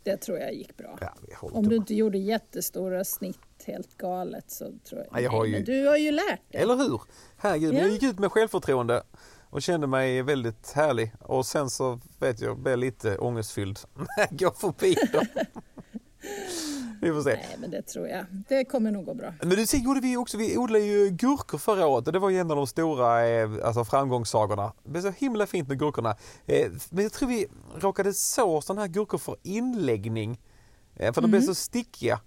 [0.03, 0.99] Det tror jag gick bra.
[1.01, 5.07] Ja, Om du inte gjorde jättestora snitt helt galet så tror jag...
[5.13, 5.63] Ja, jag har ju...
[5.63, 6.63] Du har ju lärt dig.
[6.63, 7.03] Eller hur?
[7.37, 7.79] Herregud, ja.
[7.79, 9.03] jag gick ut med självförtroende
[9.51, 11.13] och kände mig väldigt härlig.
[11.21, 15.27] Och sen så vet jag, blev lite ångestfylld när jag går förbi dem.
[17.01, 17.31] Vi får se.
[17.31, 18.27] Nej, men det tror jag.
[18.49, 19.35] Det kommer nog gå bra.
[19.41, 22.31] Men du ser, gjorde vi också, vi odlade ju gurkor förra året och det var
[22.31, 24.73] ju en av de stora eh, alltså framgångssagorna.
[24.85, 26.17] Det blev så himla fint med gurkorna.
[26.47, 27.47] Eh, men jag tror vi
[27.79, 30.41] råkade så sådana här gurkor för inläggning.
[30.97, 31.31] Eh, för de mm.
[31.31, 32.21] blev så stickiga.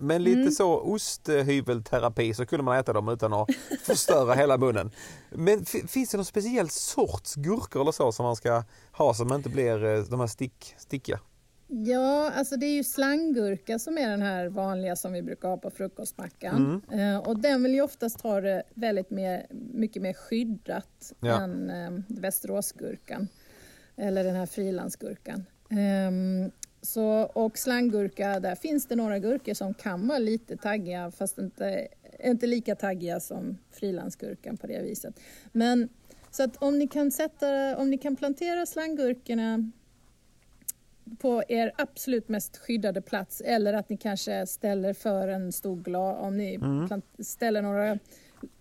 [0.00, 0.52] Men lite mm.
[0.52, 3.48] så osthyvelterapi så kunde man äta dem utan att
[3.82, 4.90] förstöra hela munnen.
[5.30, 9.48] Men finns det någon speciell sorts gurkor eller så som man ska ha som inte
[9.48, 11.20] blir de här stick, stickiga?
[11.72, 15.56] Ja, alltså det är ju slanggurka som är den här vanliga som vi brukar ha
[15.56, 16.82] på frukostmackan.
[16.90, 17.14] Mm.
[17.14, 21.42] Eh, och den vill ju oftast ha det väldigt mer, mycket mer skyddat ja.
[21.42, 23.28] än eh, västeråsgurkan.
[23.96, 25.44] Eller den här frilandsgurkan.
[25.70, 26.50] Eh,
[26.82, 31.88] så, och slanggurka, där finns det några gurkor som kan vara lite taggiga fast inte,
[32.24, 35.20] inte lika taggiga som frilandsgurkan på det viset.
[35.52, 35.88] Men
[36.30, 39.70] så att om ni kan, sätta, om ni kan plantera slanggurkorna
[41.18, 46.18] på er absolut mest skyddade plats eller att ni kanske ställer för en stor glas,
[46.20, 47.02] om ni mm.
[47.18, 47.98] ställer några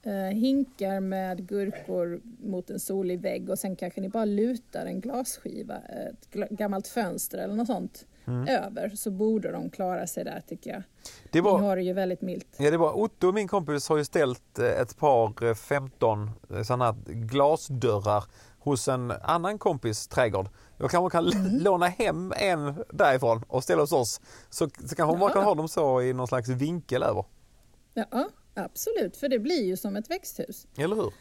[0.04, 5.02] eh, hinkar med gurkor mot en solig vägg och sen kanske ni bara lutar en
[5.02, 8.48] glasskiva, ett gammalt fönster eller något sånt mm.
[8.48, 10.84] över så borde de klara sig där tycker jag.
[11.32, 12.48] Det var, ni har det ju väldigt milt.
[12.58, 16.96] Ja, det var Otto, min kompis, har ju ställt eh, ett par 15 eh, sådana
[17.06, 18.24] glasdörrar
[18.60, 20.50] hos en annan kompis trädgård.
[20.78, 21.64] Jag kanske kan mm.
[21.64, 24.22] låna hem en därifrån och ställa hos oss.
[24.50, 27.26] Så, så kanske man kan ha dem så i någon slags vinkel över.
[27.94, 30.68] Ja, absolut, för det blir ju som ett växthus.
[30.78, 31.14] Eller hur?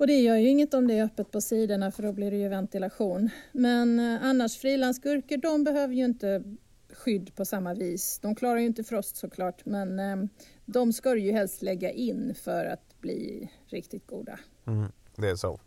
[0.00, 2.36] Och det gör ju inget om det är öppet på sidorna för då blir det
[2.36, 3.30] ju ventilation.
[3.52, 6.42] Men eh, annars frilansgurkor de behöver ju inte
[6.92, 8.18] skydd på samma vis.
[8.22, 10.16] De klarar ju inte frost såklart men eh,
[10.64, 14.38] de ska du ju helst lägga in för att bli riktigt goda.
[14.66, 15.60] Mm, det är så.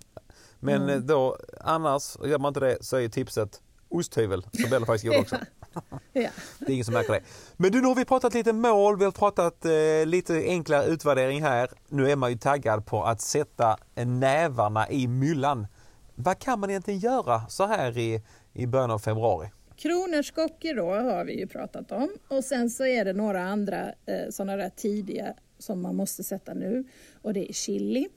[0.60, 0.90] Men mm.
[0.90, 3.62] Eh, då annars, gör man inte det så är tipset
[3.94, 5.36] osthyvel så blir det faktiskt god också.
[6.14, 6.30] ja.
[6.60, 7.22] Det är ingen som märker det.
[7.58, 11.42] Men du, nu har vi pratat lite mål, vi har pratat eh, lite enklare utvärdering
[11.42, 11.70] här.
[11.90, 15.68] Nu är man ju taggad på att sätta nävarna i myllan.
[16.16, 18.22] Vad kan man egentligen göra så här i,
[18.54, 19.50] i början av februari?
[19.76, 24.30] Kronärtskockor då har vi ju pratat om och sen så är det några andra eh,
[24.30, 26.84] sådana där tidiga som man måste sätta nu
[27.22, 28.08] och det är chili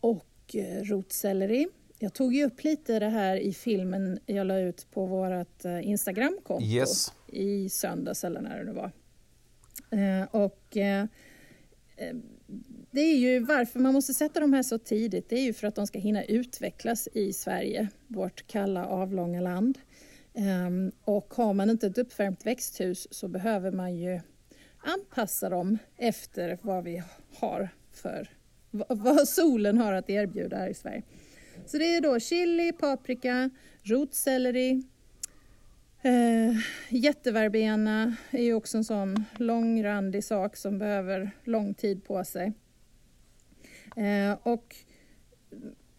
[0.00, 1.66] och Eh, rotselleri.
[2.06, 5.88] Jag tog ju upp lite det här i filmen jag la ut på vårt eh,
[5.88, 7.12] Instagramkonto yes.
[7.26, 8.92] i söndags eller när det nu var.
[9.90, 10.62] Eh, och
[12.90, 15.28] det är ju varför man måste sätta de här så tidigt.
[15.28, 19.78] Det är ju för att de ska hinna utvecklas i Sverige, vårt kalla avlånga land.
[20.34, 24.20] Ehm, och har man inte ett uppvärmt växthus så behöver man ju
[24.78, 28.28] anpassa dem efter vad vi har för
[28.88, 31.02] vad solen har att erbjuda här i Sverige.
[31.66, 33.50] Så det är då chili, paprika,
[33.82, 34.82] rotselleri,
[36.02, 36.56] eh,
[36.88, 42.52] jätteverbena är ju också en sån långrandig sak som behöver lång tid på sig.
[43.96, 44.76] Eh, och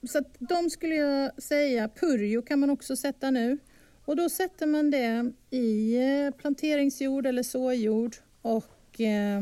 [0.10, 3.58] så att de skulle jag säga, purjo kan man också sätta nu.
[4.06, 9.42] Och då sätter man det i eh, planteringsjord eller såjord och eh,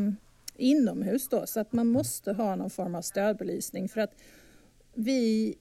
[0.55, 4.13] inomhus då, så att man måste ha någon form av stödbelysning för att
[4.93, 5.55] vi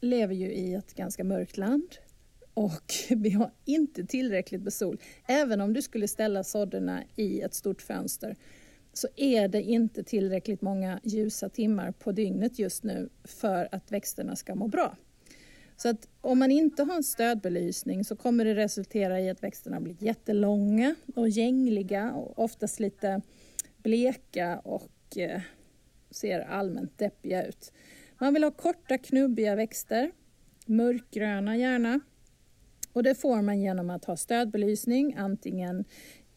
[0.00, 1.96] lever ju i ett ganska mörkt land
[2.54, 5.00] och vi har inte tillräckligt med sol.
[5.26, 8.36] Även om du skulle ställa sådderna i ett stort fönster
[8.92, 14.36] så är det inte tillräckligt många ljusa timmar på dygnet just nu för att växterna
[14.36, 14.96] ska må bra.
[15.76, 19.80] Så att om man inte har en stödbelysning så kommer det resultera i att växterna
[19.80, 23.22] blir jättelånga och gängliga och oftast lite
[23.82, 25.40] bleka och eh,
[26.10, 27.72] ser allmänt deppiga ut.
[28.20, 30.10] Man vill ha korta knubbiga växter,
[30.66, 32.00] mörkgröna gärna.
[32.92, 35.84] Och det får man genom att ha stödbelysning, antingen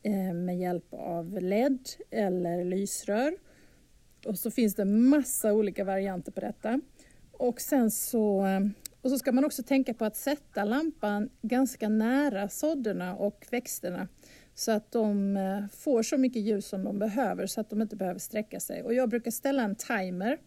[0.03, 3.37] eh, med hjälp av LED eller lysrör.
[4.25, 6.81] Och så finns det massa olika varianter på detta.
[7.31, 8.45] Och sen så,
[9.01, 14.07] och så ska man också tänka på att sätta lampan ganska nära sådderna och växterna
[14.55, 17.95] så att de eh, får så mycket ljus som de behöver så att de inte
[17.95, 18.83] behöver sträcka sig.
[18.83, 20.37] Och jag brukar ställa en timer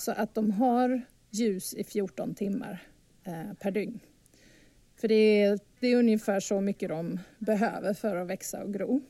[0.00, 2.82] så att de har ljus i 14 timmar
[3.24, 4.00] eh, per dygn.
[5.00, 9.00] För det är, det är ungefär så mycket de behöver för att växa och gro.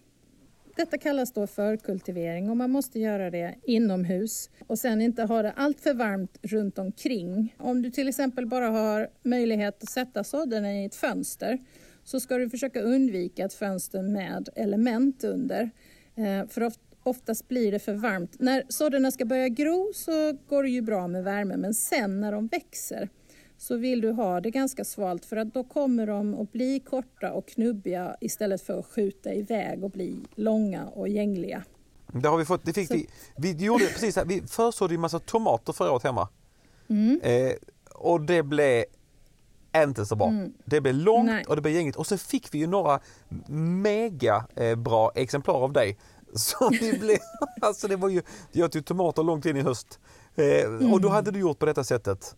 [0.77, 5.53] Detta kallas då förkultivering och man måste göra det inomhus och sen inte ha det
[5.53, 7.55] allt för varmt runt omkring.
[7.59, 11.59] Om du till exempel bara har möjlighet att sätta sådden i ett fönster
[12.05, 15.71] så ska du försöka undvika ett fönster med element under.
[16.15, 18.37] Eh, för ofta oftast blir det för varmt.
[18.39, 22.33] När sådderna ska börja gro så går det ju bra med värme men sen när
[22.33, 23.09] de växer
[23.59, 27.33] så vill du ha det ganska svalt för att då kommer de att bli korta
[27.33, 31.65] och knubbiga istället för att skjuta iväg och bli långa och gängliga.
[32.13, 32.95] Det har vi fått, det fick så.
[32.95, 36.29] vi, vi gjorde precis här, vi försådde en massa tomater förra året hemma.
[36.89, 37.21] Mm.
[37.23, 37.53] Eh,
[37.95, 38.85] och det blev
[39.77, 40.29] inte så bra.
[40.29, 40.53] Mm.
[40.65, 41.45] Det blev långt Nej.
[41.49, 43.01] och det blev gängigt och så fick vi ju några
[43.83, 45.99] mega eh, bra exemplar av dig.
[46.35, 47.19] Så vi blev,
[47.61, 50.01] alltså det var ju, jag åt ju tomater långt in i höst.
[50.35, 50.93] Eh, mm.
[50.93, 51.15] Och då mm.
[51.15, 52.37] hade du gjort på detta sättet.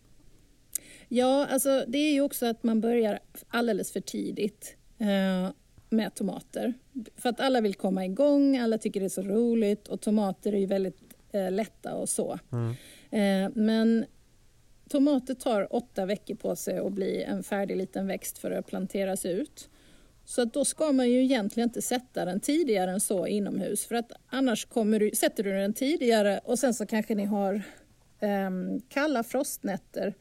[1.08, 5.50] Ja, alltså det är ju också att man börjar alldeles för tidigt eh,
[5.90, 6.74] med tomater.
[7.16, 10.58] För att alla vill komma igång, alla tycker det är så roligt och tomater är
[10.58, 10.98] ju väldigt
[11.32, 12.38] eh, lätta och så.
[12.52, 12.74] Mm.
[13.10, 14.04] Eh, men
[14.88, 19.26] tomater tar åtta veckor på sig att bli en färdig liten växt för att planteras
[19.26, 19.68] ut.
[20.24, 23.94] Så att då ska man ju egentligen inte sätta den tidigare än så inomhus för
[23.94, 27.62] att annars kommer du, sätter du den tidigare och sen så kanske ni har
[28.20, 30.14] um, kalla frostnätter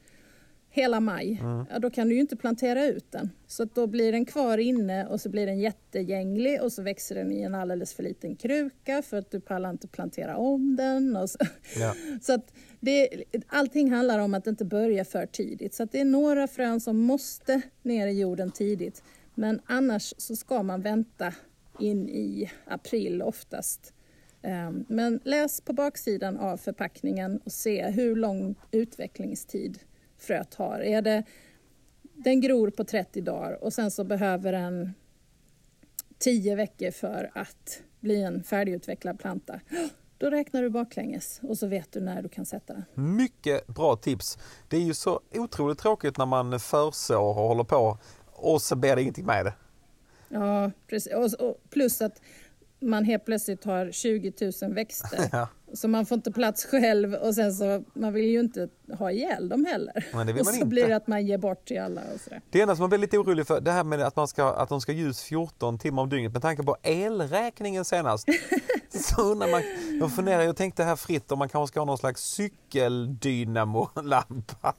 [0.72, 1.66] hela maj, mm.
[1.70, 3.30] ja, då kan du ju inte plantera ut den.
[3.46, 7.32] Så då blir den kvar inne och så blir den jättegänglig och så växer den
[7.32, 11.16] i en alldeles för liten kruka för att du pallar inte plantera om den.
[11.16, 11.38] Och så
[11.76, 11.94] ja.
[12.22, 13.08] så att det,
[13.46, 15.74] allting handlar om att inte börja för tidigt.
[15.74, 19.02] Så att det är några frön som måste ner i jorden tidigt.
[19.34, 21.34] Men annars så ska man vänta
[21.78, 23.92] in i april oftast.
[24.42, 29.78] Ehm, men läs på baksidan av förpackningen och se hur lång utvecklingstid
[30.18, 30.80] fröet har.
[30.80, 31.24] Är det,
[32.02, 34.92] den gror på 30 dagar och sen så behöver den
[36.18, 39.60] 10 veckor för att bli en färdigutvecklad planta.
[40.18, 43.16] Då räknar du baklänges och så vet du när du kan sätta den.
[43.16, 44.38] Mycket bra tips.
[44.68, 47.98] Det är ju så otroligt tråkigt när man försår och håller på
[48.42, 49.54] och så blir det ingenting med det.
[50.28, 51.12] Ja, precis.
[51.34, 52.20] Och, plus att
[52.80, 55.18] man helt plötsligt har 20 000 växter.
[55.32, 55.48] Ja.
[55.74, 59.48] Så man får inte plats själv och sen så, man vill ju inte ha ihjäl
[59.48, 60.06] dem heller.
[60.14, 60.66] Men det vill man och så inte.
[60.66, 62.40] blir det att man ger bort till alla och sådär.
[62.50, 64.68] Det enda som man blir lite orolig för, det här med att, man ska, att
[64.68, 68.28] de ska ljus 14 timmar om dygnet med tanke på elräkningen senast.
[68.94, 69.62] så undrar man,
[70.00, 74.74] jag funderar, jag tänkte här fritt om man kanske ska ha någon slags cykeldynamolampa.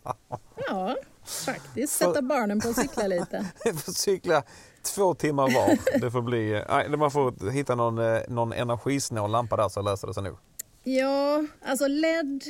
[0.67, 0.95] Ja,
[1.25, 1.93] faktiskt.
[1.93, 3.45] Sätta barnen på att cykla lite.
[3.93, 4.43] cykla
[4.81, 5.99] två timmar var.
[5.99, 10.07] Det får bli, nej, man får hitta någon, eh, någon energisnål lampa där så löser
[10.07, 10.37] det sig nog.
[10.83, 12.43] Ja, alltså LED,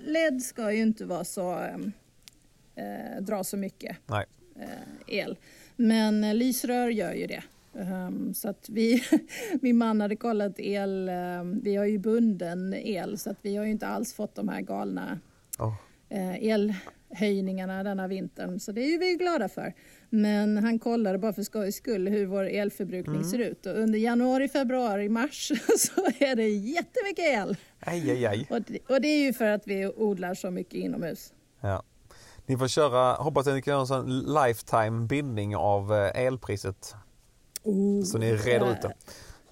[0.00, 1.52] LED ska ju inte vara så,
[2.74, 4.26] eh, dra så mycket Nej.
[4.60, 4.66] Eh,
[5.06, 5.36] el.
[5.76, 7.42] Men lysrör gör ju det.
[7.78, 9.04] Um, så att vi,
[9.60, 13.64] min man hade kollat el, um, vi har ju bunden el så att vi har
[13.64, 15.18] ju inte alls fått de här galna
[15.58, 15.74] oh.
[16.14, 18.60] uh, elhöjningarna denna vintern.
[18.60, 19.74] Så det är ju vi glada för.
[20.10, 23.28] Men han kollade bara för skojs skull hur vår elförbrukning mm.
[23.28, 27.56] ser ut och under januari, februari, mars så är det jättemycket el.
[27.80, 28.46] Aj, aj, aj.
[28.50, 31.32] Och, det, och det är ju för att vi odlar så mycket inomhus.
[31.60, 31.82] Ja.
[32.46, 36.94] Ni får köra, hoppas att ni kan göra en sån lifetime bindning av eh, elpriset.
[37.68, 38.94] Oh, så ni reder ut det.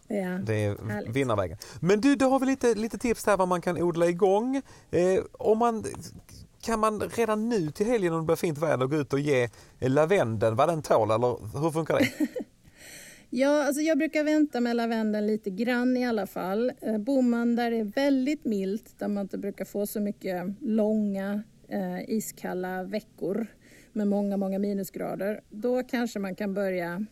[0.08, 1.16] Ja, det är härligt.
[1.16, 1.58] vinnarvägen.
[1.80, 4.62] Men du, då har vi lite, lite tips här vad man kan odla igång.
[4.90, 5.84] Eh, om man
[6.60, 9.48] kan man redan nu till helgen om det blir fint väder gå ut och ge
[9.80, 12.10] lavendeln vad den tål eller hur funkar det?
[13.30, 16.72] ja, alltså jag brukar vänta med lavendeln lite grann i alla fall.
[16.80, 20.46] Eh, bor man där det är väldigt milt, där man inte brukar få så mycket
[20.60, 23.46] långa eh, iskalla veckor
[23.92, 27.06] med många, många minusgrader, då kanske man kan börja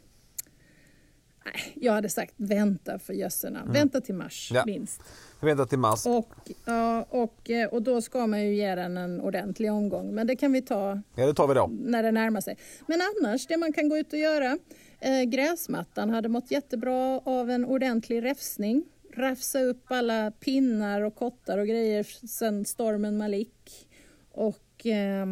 [1.44, 3.60] Nej, jag hade sagt vänta för gössorna.
[3.60, 3.72] Mm.
[3.72, 4.64] Vänta till mars ja.
[4.66, 5.02] minst.
[5.40, 6.06] Vänta till mars.
[6.06, 10.14] Och, ja, och, eh, och då ska man ju ge den en ordentlig omgång.
[10.14, 11.70] Men det kan vi ta, ja, det tar vi då.
[11.72, 12.56] när det närmar sig.
[12.86, 14.58] Men annars, det man kan gå ut och göra.
[15.00, 18.84] Eh, gräsmattan hade mått jättebra av en ordentlig räfsning.
[19.16, 23.88] Rafsa upp alla pinnar och kottar och grejer sen stormen Malik.
[24.30, 25.26] Och eh,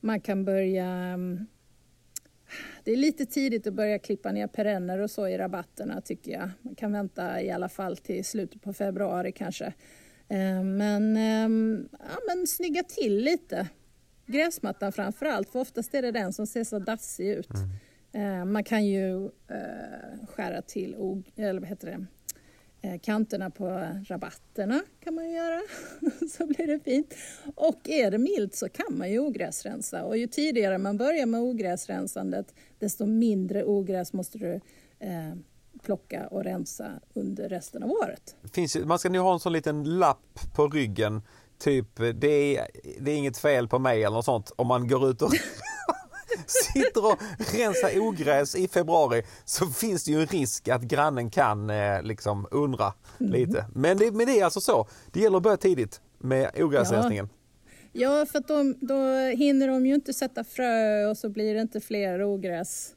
[0.00, 1.18] man kan börja
[2.84, 6.50] det är lite tidigt att börja klippa ner perenner och så i rabatterna tycker jag.
[6.62, 9.66] Man kan vänta i alla fall till slutet på februari kanske.
[10.28, 13.68] Eh, men, ehm, ja, men snygga till lite.
[14.26, 17.50] Gräsmattan framför allt, för oftast är det den som ser så dassig ut.
[17.54, 18.40] Mm.
[18.40, 20.94] Eh, man kan ju eh, skära till,
[21.36, 22.06] eller vad heter det,
[23.02, 25.60] kanterna på rabatterna kan man göra,
[26.38, 27.14] så blir det fint.
[27.54, 31.40] Och är det milt så kan man ju ogräsrensa och ju tidigare man börjar med
[31.40, 34.60] ogräsrensandet desto mindre ogräs måste du
[34.98, 35.34] eh,
[35.82, 38.36] plocka och rensa under resten av året.
[38.52, 41.22] Finns, man ska nu ha en sån liten lapp på ryggen,
[41.58, 42.66] typ det är,
[43.00, 45.32] det är inget fel på mig eller något sånt om man går ut och
[46.46, 51.70] sitter och rensar ogräs i februari så finns det ju en risk att grannen kan
[51.70, 53.32] eh, liksom undra mm.
[53.32, 53.64] lite.
[53.74, 57.28] Men det, men det är alltså så, det gäller att börja tidigt med ogräsrensningen.
[57.32, 57.36] Ja.
[57.98, 59.04] Ja, för då, då
[59.36, 62.95] hinner de ju inte sätta frö och så blir det inte fler ogräs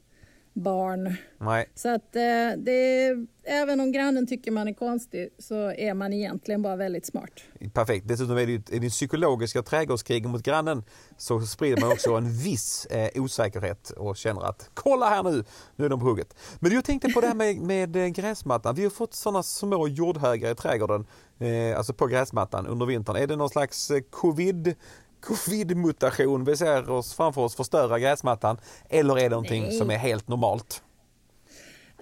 [0.52, 1.16] barn.
[1.38, 1.66] Nej.
[1.74, 2.22] Så att eh,
[2.58, 7.30] det, även om grannen tycker man är konstig så är man egentligen bara väldigt smart.
[7.72, 8.08] Perfekt.
[8.08, 10.82] Dessutom är det, är det psykologiska trädgårdskrig mot grannen
[11.16, 15.44] så sprider man också en viss eh, osäkerhet och känner att kolla här nu,
[15.76, 16.34] nu är de på hugget.
[16.60, 18.74] Men jag tänkte på det här med, med eh, gräsmattan.
[18.74, 21.06] Vi har fått sådana små jordhögar i trädgården,
[21.38, 23.16] eh, alltså på gräsmattan under vintern.
[23.16, 24.74] Är det någon slags eh, covid
[25.20, 29.72] covid-mutation vi ser oss framför oss förstöra gräsmattan eller är det någonting Nej.
[29.72, 30.82] som är helt normalt?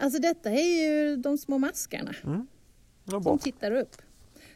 [0.01, 2.47] Alltså detta är ju de små maskarna mm.
[3.23, 3.97] som tittar upp.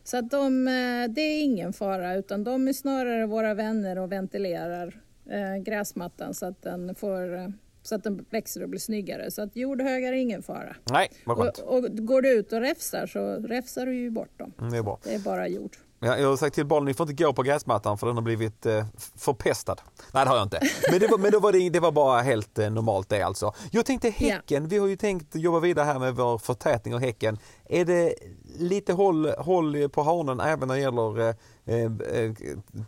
[0.05, 4.13] Så att de, eh, det är ingen fara utan de är snarare våra vänner och
[4.13, 7.49] ventilerar eh, gräsmattan så att den får eh,
[7.83, 9.31] så att den växer och blir snyggare.
[9.31, 10.77] Så att jordhögar är ingen fara.
[10.91, 11.59] Nej, vad skönt.
[11.59, 14.53] Och, och går du ut och räfsar så räfsar du ju bort dem.
[14.59, 14.99] Mm, det är bra.
[15.05, 15.77] Det är bara jord.
[16.05, 18.23] Ja, jag har sagt till barnen, ni får inte gå på gräsmattan för den har
[18.23, 18.85] blivit eh,
[19.17, 19.81] förpestad.
[20.13, 20.61] Nej det har jag inte.
[20.91, 23.53] Men, det var, men då var det, det var bara helt eh, normalt det alltså.
[23.71, 24.69] Jag tänkte häcken, ja.
[24.71, 27.39] vi har ju tänkt jobba vidare här med vår förtätning av häcken.
[27.69, 28.15] Är det
[28.59, 31.35] lite håll, håll på hanen även när det gäller eh,
[31.65, 32.33] eh, eh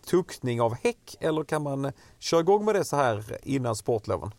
[0.06, 4.30] tuktning av häck eller kan man köra igång med det så här innan sportloven?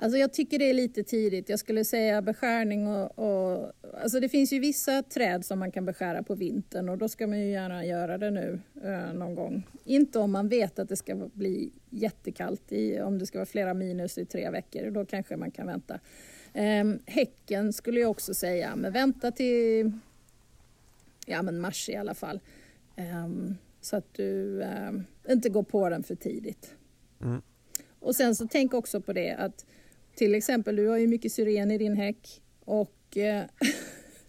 [0.00, 1.48] Alltså jag tycker det är lite tidigt.
[1.48, 5.84] Jag skulle säga beskärning och, och, Alltså det finns ju vissa träd som man kan
[5.84, 9.66] beskära på vintern och då ska man ju gärna göra det nu eh, någon gång.
[9.84, 13.74] Inte om man vet att det ska bli jättekallt, i, om det ska vara flera
[13.74, 14.90] minus i tre veckor.
[14.90, 16.00] Då kanske man kan vänta.
[16.52, 19.92] Eh, häcken skulle jag också säga, men vänta till
[21.26, 22.40] ja, men mars i alla fall.
[22.96, 23.28] Eh,
[23.80, 26.74] så att du ehm, inte går på den för tidigt.
[27.20, 27.42] Mm.
[28.00, 29.66] Och sen så tänk också på det att
[30.18, 33.44] till exempel, du har ju mycket syren i din häck och eh,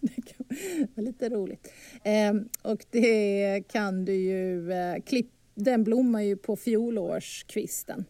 [0.00, 1.68] det var lite roligt.
[2.04, 8.04] Eh, och det kan du ju eh, klippa, den blommar ju på fjolårskvisten.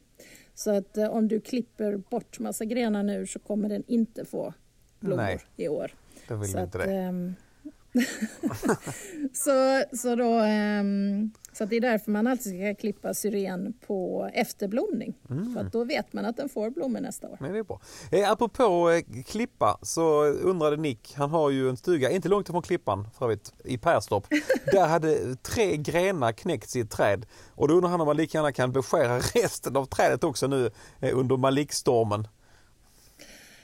[0.55, 4.55] Så att eh, om du klipper bort massa grenar nu så kommer den inte få
[5.01, 5.95] blommor Nej, i år.
[6.29, 6.95] Det vill så inte att, det.
[6.95, 7.35] Ehm,
[9.33, 15.15] så, så, då, um, så det är därför man alltid ska klippa syren på efterblomning.
[15.31, 15.55] Mm.
[15.55, 17.37] För då vet man att den får blommor nästa år.
[17.41, 17.81] Men det är bra.
[18.13, 22.63] Eh, apropå eh, klippa så undrade Nick, han har ju en stuga inte långt ifrån
[22.63, 24.27] Klippan för övrigt, i Perstorp.
[24.73, 28.39] Där hade tre grenar knäckts i ett träd och då undrar han om man lika
[28.39, 30.71] gärna kan beskära resten av trädet också nu
[31.01, 32.29] eh, under Malikstormen.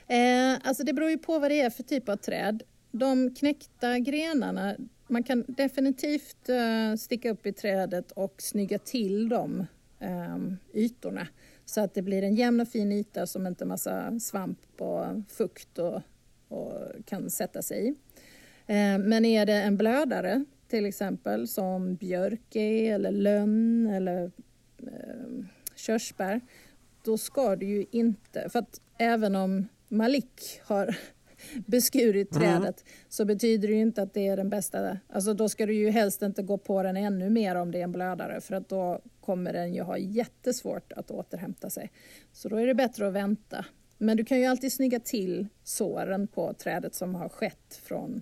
[0.07, 2.63] Eh, alltså det beror ju på vad det är för typ av träd.
[2.91, 4.75] De knäckta grenarna,
[5.09, 9.67] man kan definitivt uh, sticka upp i trädet och snygga till de um,
[9.99, 11.27] ehm, ytorna
[11.65, 15.77] så att det blir en jämn och fin yta som inte massa svamp och fukt
[15.79, 16.01] och,
[16.47, 16.73] och
[17.05, 17.89] kan sätta sig i.
[17.89, 24.31] Uh, men är det en blödare till exempel som björk är, eller lönn eller
[24.83, 25.45] uh,
[25.75, 26.41] körsbär
[27.07, 30.97] då ska du ju inte, för att även om Malik har
[31.67, 32.41] beskurit mm.
[32.41, 32.93] trädet mm.
[33.09, 34.97] så betyder det ju inte att det är den bästa.
[35.09, 37.83] Alltså då ska du ju helst inte gå på den ännu mer om det är
[37.83, 41.91] en blödare för att då kommer den ju ha jättesvårt att återhämta sig.
[42.31, 43.65] Så då är det bättre att vänta.
[43.97, 48.21] Men du kan ju alltid snygga till såren på trädet som har skett från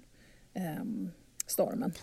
[0.80, 1.11] um,
[1.45, 1.93] stormen.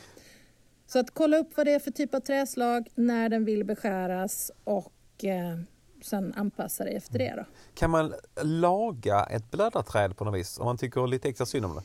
[0.86, 4.52] Så att kolla upp vad det är för typ av träslag, när den vill beskäras
[4.64, 5.58] och eh,
[6.04, 7.34] sen anpassa dig efter det.
[7.36, 7.44] Då.
[7.74, 11.74] Kan man laga ett blödarträd på något vis om man tycker lite extra synd om
[11.74, 11.82] det?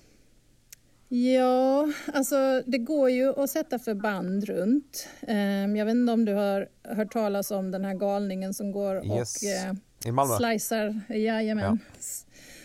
[1.10, 5.08] Ja, alltså det går ju att sätta förband runt.
[5.28, 9.06] Ehm, jag vet inte om du har hört talas om den här galningen som går
[9.06, 9.36] yes.
[9.36, 9.74] och eh,
[10.06, 10.38] I Malmö.
[10.38, 12.00] slicear, jajamän, ja.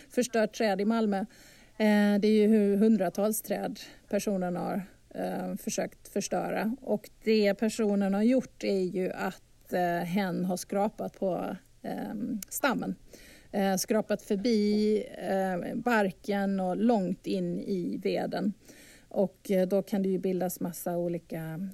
[0.09, 1.17] förstör träd i Malmö.
[1.77, 3.79] Eh, det är ju hundratals träd
[4.09, 9.41] personen har eh, försökt förstöra och det personen har gjort är ju att
[9.73, 12.95] Eh, hen har skrapat på ehm, stammen
[13.53, 18.53] eh, skrapat förbi eh, barken och långt in i veden.
[19.09, 21.69] Och eh, då kan det ju bildas massa olika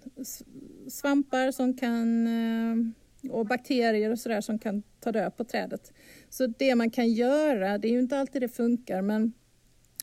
[0.87, 5.93] svampar som kan, eh, och bakterier och sådär som kan ta död på trädet.
[6.29, 9.33] Så det man kan göra, det är ju inte alltid det funkar, men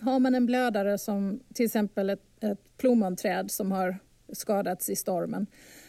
[0.01, 3.99] har man en blödare som till exempel ett, ett plommonträd som har
[4.33, 5.86] skadats i stormen, eh,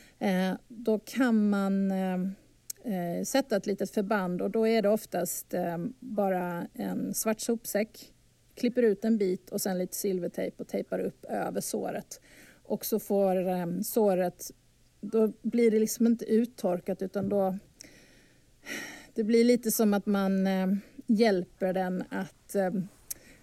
[0.67, 6.67] då kan man eh, sätta ett litet förband och då är det oftast eh, bara
[6.73, 8.13] en svart sopsäck,
[8.55, 12.21] klipper ut en bit och sen lite silvertejp och tejpar upp över såret.
[12.63, 14.51] Och så får eh, såret,
[15.01, 17.57] då blir det liksom inte uttorkat utan då
[19.13, 20.67] det blir lite som att man eh,
[21.07, 22.71] hjälper den att eh,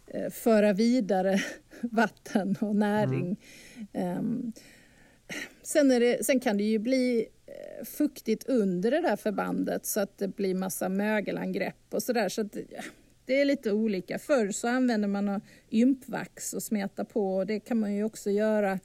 [0.07, 1.41] eh, föra vidare
[1.81, 3.37] vatten och näring.
[3.93, 4.53] Mm.
[5.67, 10.19] Sen, det, sen, kan det ju bli eh, fuktigt under det där förbandet så att
[10.19, 12.29] det blir massa mögelangrepp och sådär.
[12.29, 12.59] Så, så
[13.25, 14.19] det är lite olika.
[14.19, 15.41] Förr så använde man
[15.71, 18.79] ympvax och smeta på och det kan man ju också göra.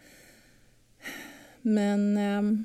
[1.61, 2.61] Men eh,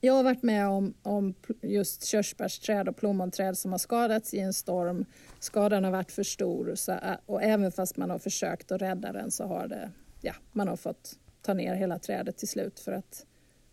[0.00, 4.52] jag har varit med om, om just körsbärsträd och plommonträd som har skadats i en
[4.52, 5.04] storm.
[5.40, 9.12] Skadan har varit för stor så, eh, och även fast man har försökt att rädda
[9.12, 12.92] den så har det, ja, man har fått ta ner hela trädet till slut för
[12.92, 13.26] att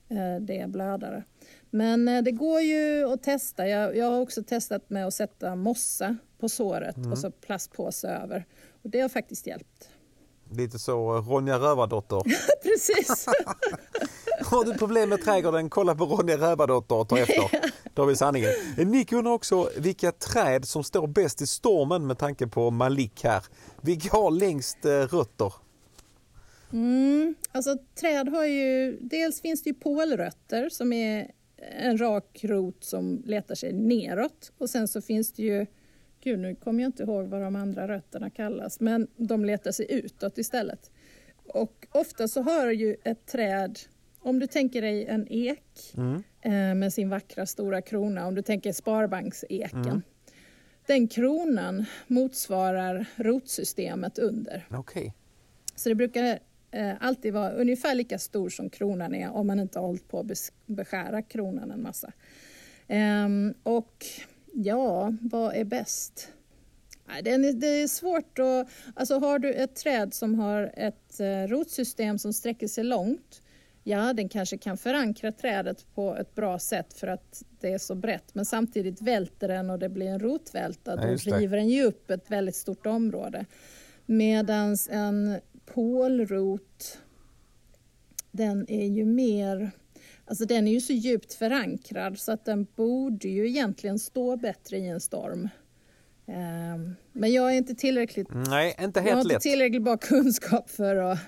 [0.10, 1.24] eh, det är blödare.
[1.70, 3.68] Men eh, det går ju att testa.
[3.68, 7.12] Jag, jag har också testat med att sätta mossa på såret mm.
[7.12, 8.46] och så plastpåse över.
[8.84, 9.90] Och det har faktiskt hjälpt.
[10.52, 12.22] Lite så Ronja Rövardotter.
[12.64, 13.26] Precis.
[14.46, 17.72] har du problem med trädgården, kolla på Ronja Rövardotter och ta efter.
[17.94, 18.50] Då har vi sanningen.
[18.78, 23.44] Nick undrar också vilka träd som står bäst i stormen med tanke på Malik här.
[23.82, 25.54] Vilka har längst eh, rötter?
[26.74, 32.84] Mm, alltså träd har ju, dels finns det ju pålrötter som är en rak rot
[32.84, 35.66] som letar sig neråt och sen så finns det ju,
[36.24, 39.86] gud nu kommer jag inte ihåg vad de andra rötterna kallas, men de letar sig
[39.90, 40.92] utåt istället.
[41.44, 43.80] Och ofta så har ju ett träd,
[44.20, 46.24] om du tänker dig en ek mm.
[46.42, 49.86] eh, med sin vackra stora krona, om du tänker sparbankseken.
[49.86, 50.02] Mm.
[50.88, 54.68] Den kronan motsvarar rotsystemet under.
[54.78, 55.12] Okay.
[55.76, 56.40] Så det brukar
[57.00, 60.52] alltid vara ungefär lika stor som kronan är om man inte har hållit på att
[60.66, 62.12] beskära kronan en massa.
[62.88, 63.28] Eh,
[63.64, 64.06] och
[64.54, 66.30] ja, vad är bäst?
[67.24, 67.32] Det
[67.68, 68.68] är svårt att...
[68.94, 73.42] Alltså har du ett träd som har ett eh, rotsystem som sträcker sig långt
[73.84, 77.96] Ja, den kanske kan förankra trädet på ett bra sätt för att det är så
[77.96, 80.96] brett men samtidigt välter den och det blir en rotvälta.
[80.96, 83.46] Då river den ju upp ett väldigt stort område.
[84.06, 85.40] Medan en
[85.74, 86.98] pålrot,
[88.32, 89.72] den är ju mer
[90.30, 94.78] Alltså den är ju så djupt förankrad så att den borde ju egentligen stå bättre
[94.78, 95.50] i en storm.
[96.28, 100.70] Ehm, men jag är inte tillräckligt, Nej, inte helt jag har inte tillräckligt bra kunskap
[100.70, 101.20] för att,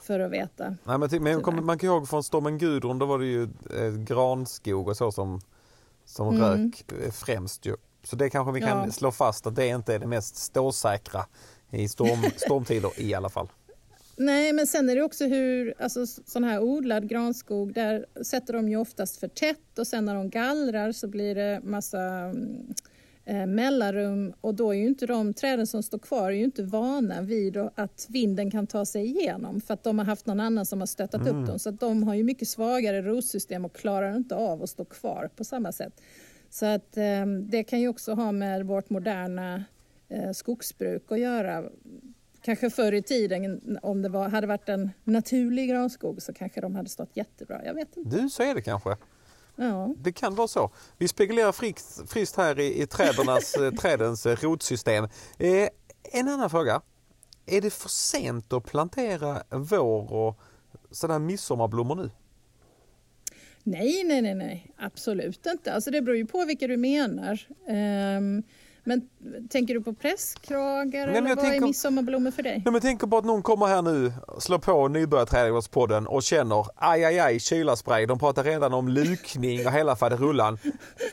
[0.00, 0.76] för att veta.
[0.84, 3.92] Nej, men, men kom, man kan ihåg från stormen Gudrun, då var det ju eh,
[3.96, 5.40] granskog och så som,
[6.04, 6.40] som mm.
[6.42, 7.66] rök främst.
[7.66, 7.76] Ju.
[8.02, 8.90] Så det kanske vi kan ja.
[8.90, 11.26] slå fast att det inte är det mest ståsäkra
[11.70, 13.48] i storm, stormtider i alla fall.
[14.16, 18.68] Nej, men sen är det också hur, alltså sån här odlad granskog, där sätter de
[18.68, 22.34] ju oftast för tätt och sen när de gallrar så blir det massa
[23.24, 26.62] eh, mellanrum och då är ju inte de träden som står kvar är ju inte
[26.62, 30.66] vana vid att vinden kan ta sig igenom för att de har haft någon annan
[30.66, 31.42] som har stöttat mm.
[31.42, 34.70] upp dem så att de har ju mycket svagare rotsystem och klarar inte av att
[34.70, 36.02] stå kvar på samma sätt.
[36.50, 39.64] Så att eh, det kan ju också ha med vårt moderna
[40.08, 41.64] eh, skogsbruk att göra
[42.46, 46.74] Kanske förr i tiden, om det var, hade varit en naturlig granskog så kanske de
[46.74, 47.64] hade stått jättebra.
[47.64, 48.16] Jag vet inte.
[48.16, 48.96] Du, så är det kanske.
[49.56, 49.94] Ja.
[49.98, 50.70] Det kan vara så.
[50.98, 55.04] Vi spekulerar friskt, friskt här i, i trädernas, trädens rotsystem.
[55.38, 55.68] Eh,
[56.12, 56.80] en annan fråga.
[57.46, 60.40] Är det för sent att plantera vår och
[60.90, 62.10] sådana midsommarblommor nu?
[63.62, 65.72] Nej, nej, nej, nej, absolut inte.
[65.72, 67.46] Alltså det beror ju på vilka du menar.
[68.18, 68.42] Um,
[68.88, 69.08] Men
[69.48, 72.52] tänker du på presskragar eller vad tänker, är midsommarblommor för dig?
[72.52, 76.66] Nej, men jag tänker på att någon kommer här nu, slår på Nybörjarträdgårdspodden och känner
[76.76, 78.06] aj, aj, aj, kylarspray.
[78.06, 80.58] De pratar redan om lukning och hela faderullan.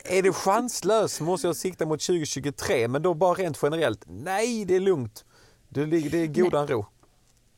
[0.04, 4.04] är det chanslöst måste jag sikta mot 2023, men då bara rent generellt.
[4.06, 5.24] Nej, det är lugnt.
[5.68, 6.86] Det, det är godan ro.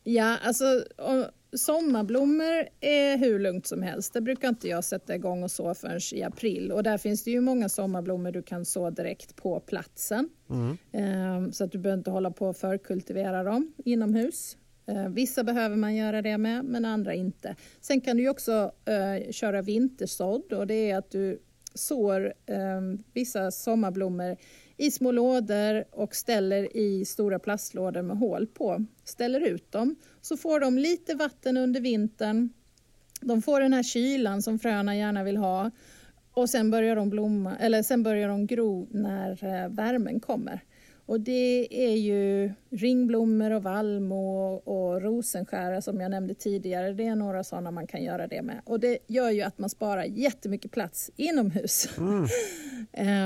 [0.04, 0.64] Ja, alltså
[1.56, 4.12] Sommarblommor är hur lugnt som helst.
[4.12, 6.72] Det brukar inte jag sätta igång och så förrän i april.
[6.72, 10.28] Och där finns det ju många sommarblommor du kan så direkt på platsen.
[10.50, 10.76] Mm.
[10.92, 14.56] Ehm, så att du behöver inte hålla på och förkultivera dem inomhus.
[14.86, 17.56] Ehm, vissa behöver man göra det med, men andra inte.
[17.80, 21.38] Sen kan du också uh, köra vintersådd och det är att du
[21.74, 24.36] sår um, vissa sommarblommor
[24.76, 28.84] i små lådor och ställer i stora plastlådor med hål på.
[29.04, 32.50] Ställer ut dem, så får de lite vatten under vintern.
[33.20, 35.70] De får den här kylan som fröna gärna vill ha
[36.32, 40.60] och sen börjar de blomma, eller sen börjar de gro när eh, värmen kommer.
[41.06, 46.92] Och det är ju ringblommor och vallmo och rosenskära som jag nämnde tidigare.
[46.92, 48.60] Det är några sådana man kan göra det med.
[48.64, 51.88] Och det gör ju att man sparar jättemycket plats inomhus.
[51.98, 52.26] Mm.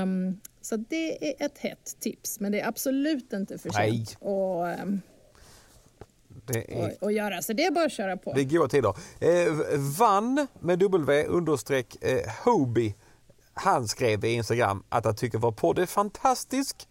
[0.03, 4.81] um, så det är ett hett tips, men det är absolut inte för sent att,
[4.83, 5.01] um,
[6.45, 7.03] det är...
[7.03, 7.41] och, göra.
[7.41, 8.33] Så det är bara att köra på.
[8.33, 8.95] Det är goda tider.
[9.19, 12.95] Eh, vann med W understreck eh, Hobie.
[13.53, 16.87] Han skrev i Instagram att han tycker vår podd är fantastisk.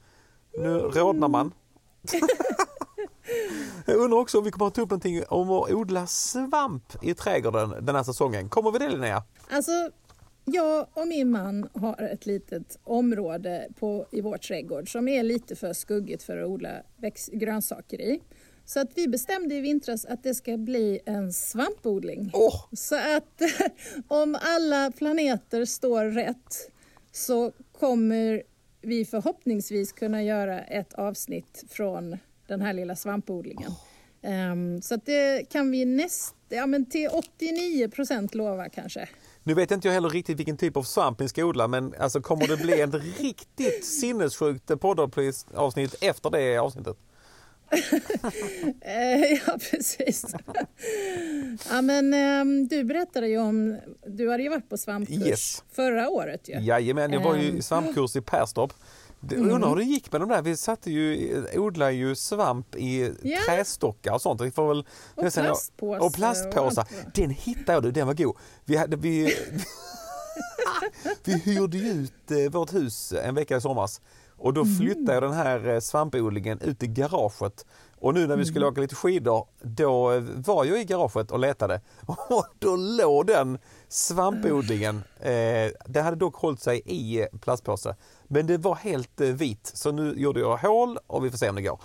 [0.57, 1.55] Nu rodnar man.
[3.87, 7.15] Jag undrar också om vi kommer att ta upp någonting om att odla svamp i
[7.15, 8.49] trädgården den här säsongen.
[8.49, 9.23] Kommer vi det Linnea?
[9.51, 9.91] Alltså,
[10.45, 15.57] jag och min man har ett litet område på, i vår trädgård som är lite
[15.57, 16.71] för skuggigt för att odla
[17.33, 18.21] grönsaker i.
[18.65, 22.31] Så att vi bestämde i vintras att det ska bli en svampodling.
[22.33, 22.65] Oh.
[22.73, 23.43] Så att
[24.09, 26.71] om alla planeter står rätt
[27.13, 28.43] så kommer
[28.81, 33.71] vi förhoppningsvis kunna göra ett avsnitt från den här lilla svampodlingen.
[33.71, 34.53] Oh.
[34.53, 39.09] Um, så det kan vi näst, ja, men till 89 procent lova kanske.
[39.43, 42.21] Nu vet inte jag heller riktigt vilken typ av svamp ni ska odla men alltså
[42.21, 46.97] kommer det bli ett riktigt sinnessjukt poddavsnitt efter det avsnittet?
[48.81, 50.35] Eh, ja, precis.
[51.71, 55.65] ja, men, um, du berättade ju om, du hade ju varit på svampkurs yes.
[55.73, 56.49] förra året.
[56.49, 56.61] Ju.
[56.61, 57.63] Jajamän, jag var ju i ehm.
[57.63, 58.73] svampkurs i Perstorp.
[59.33, 59.51] Mm.
[59.51, 60.43] Undrar hur det gick med de där.
[60.43, 63.45] Vi satte ju, odlade ju svamp i yeah.
[63.45, 64.41] trästockar och sånt.
[64.41, 66.07] Vi får väl, och plastpåsar.
[66.07, 66.87] Och plastpåsar.
[67.15, 68.37] Den hittade jag du, den var god.
[68.65, 69.35] Vi, hade, vi,
[71.25, 74.01] vi hyrde ut eh, vårt hus en vecka i somras
[74.41, 77.67] och då flyttade jag den här eh, svampodlingen ut i garaget.
[77.99, 78.73] Och nu när vi skulle mm.
[78.73, 81.81] åka lite skidor, då eh, var jag i garaget och letade.
[82.07, 85.03] Och då låg den svampodlingen.
[85.21, 87.97] Eh, det hade dock hållit sig i plastpåse.
[88.25, 91.57] Men det var helt vit, så nu gjorde jag hål och vi får se om
[91.57, 91.81] det går.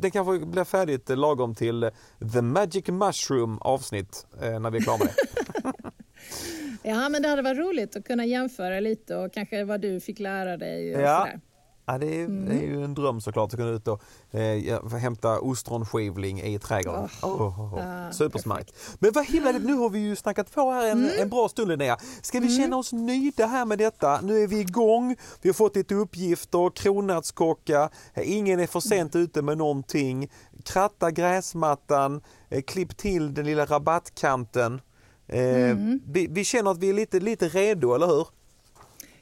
[0.00, 1.90] det kanske blir färdigt lagom till
[2.32, 5.51] The Magic Mushroom avsnitt när vi är klara med det.
[6.82, 10.18] Ja, men det hade varit roligt att kunna jämföra lite och kanske vad du fick
[10.18, 10.88] lära dig.
[10.88, 11.18] Ja.
[11.18, 11.40] Sådär.
[11.86, 12.48] Ja, det är, mm.
[12.48, 14.02] det är ju en dröm såklart att kunna ut och
[14.34, 17.08] eh, hämta ostronskivling i trädgården.
[17.22, 17.42] Oh.
[17.42, 18.10] Oh, oh, oh.
[18.10, 18.96] Supersmarkt.
[18.98, 21.22] Men vad himla Nu har vi ju snackat på här en, mm.
[21.22, 21.96] en bra stund Linnea.
[22.22, 22.58] Ska vi mm.
[22.58, 24.20] känna oss nöjda här med detta?
[24.20, 25.16] Nu är vi igång.
[25.42, 30.30] Vi har fått lite uppgifter, kronärtskocka, ingen är för sent ute med någonting.
[30.64, 34.80] Kratta gräsmattan, eh, klipp till den lilla rabattkanten.
[35.28, 36.00] Eh, mm.
[36.06, 38.26] vi, vi, känner att vi är lite, lite redo, eller hur?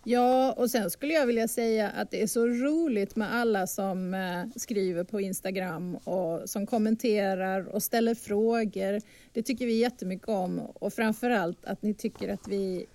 [0.05, 4.15] Ja, och sen skulle jag vilja säga att det är så roligt med alla som
[4.15, 9.01] eh, skriver på Instagram och som kommenterar och ställer frågor.
[9.33, 12.87] Det tycker vi jättemycket om och framförallt att ni tycker att vi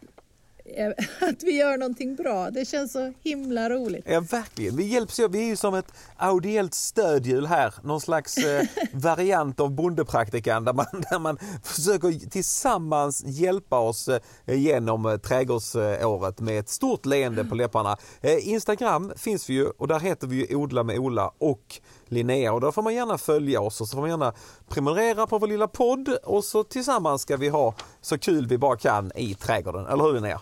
[1.20, 2.52] att vi gör någonting bra.
[2.52, 4.06] Det känns så himla roligt.
[4.08, 4.76] Ja, verkligen.
[4.76, 7.74] Vi hjälps Vi är ju som ett audiellt stödhjul här.
[7.84, 14.20] Någon slags eh, variant av bondepraktikan där man, där man försöker tillsammans hjälpa oss eh,
[14.46, 17.98] genom eh, trädgårdsåret med ett stort leende på läpparna.
[18.22, 22.54] Eh, Instagram finns vi ju och där heter vi ju Odla med Ola och Linnea
[22.54, 24.34] och då får man gärna följa oss och så får man gärna
[24.70, 28.78] prenumerera på vår lilla podd och så tillsammans ska vi ha så kul vi bara
[28.78, 30.42] kan i trädgården, eller hur Linnea?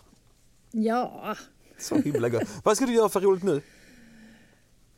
[0.75, 1.35] Ja.
[1.77, 2.43] Så himla gott.
[2.63, 3.61] Vad ska du göra för roligt nu?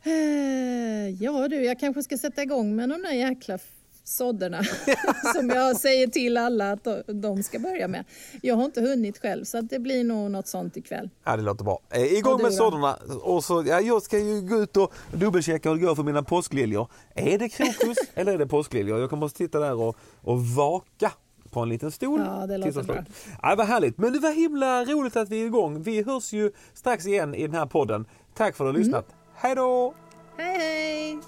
[0.02, 3.58] Eh, ja du, jag kanske ska sätta igång med de där jäkla
[4.04, 4.62] sådderna
[5.36, 8.04] som jag säger till alla att de ska börja med.
[8.42, 11.10] Jag har inte hunnit själv så det blir nog något sånt ikväll.
[11.24, 11.80] Ja det låter bra.
[11.90, 15.76] Eh, igång med sådderna och så, ja, jag ska ju gå ut och dubbelchecka hur
[15.76, 16.88] det går för mina påskliljor.
[17.14, 19.00] Är det krokus eller är det påskliljor?
[19.00, 21.12] Jag kommer att sitta där och, och vaka
[21.56, 22.20] på en liten stol.
[22.20, 23.04] Ja, det låter bra.
[23.42, 23.98] Ja, vad härligt.
[23.98, 25.82] Men det var himla roligt att vi är igång.
[25.82, 28.06] Vi hörs ju strax igen i den här podden.
[28.34, 29.04] Tack för att du har lyssnat.
[29.08, 29.18] Mm.
[29.34, 29.94] Hej då!
[30.36, 31.18] Hej hej!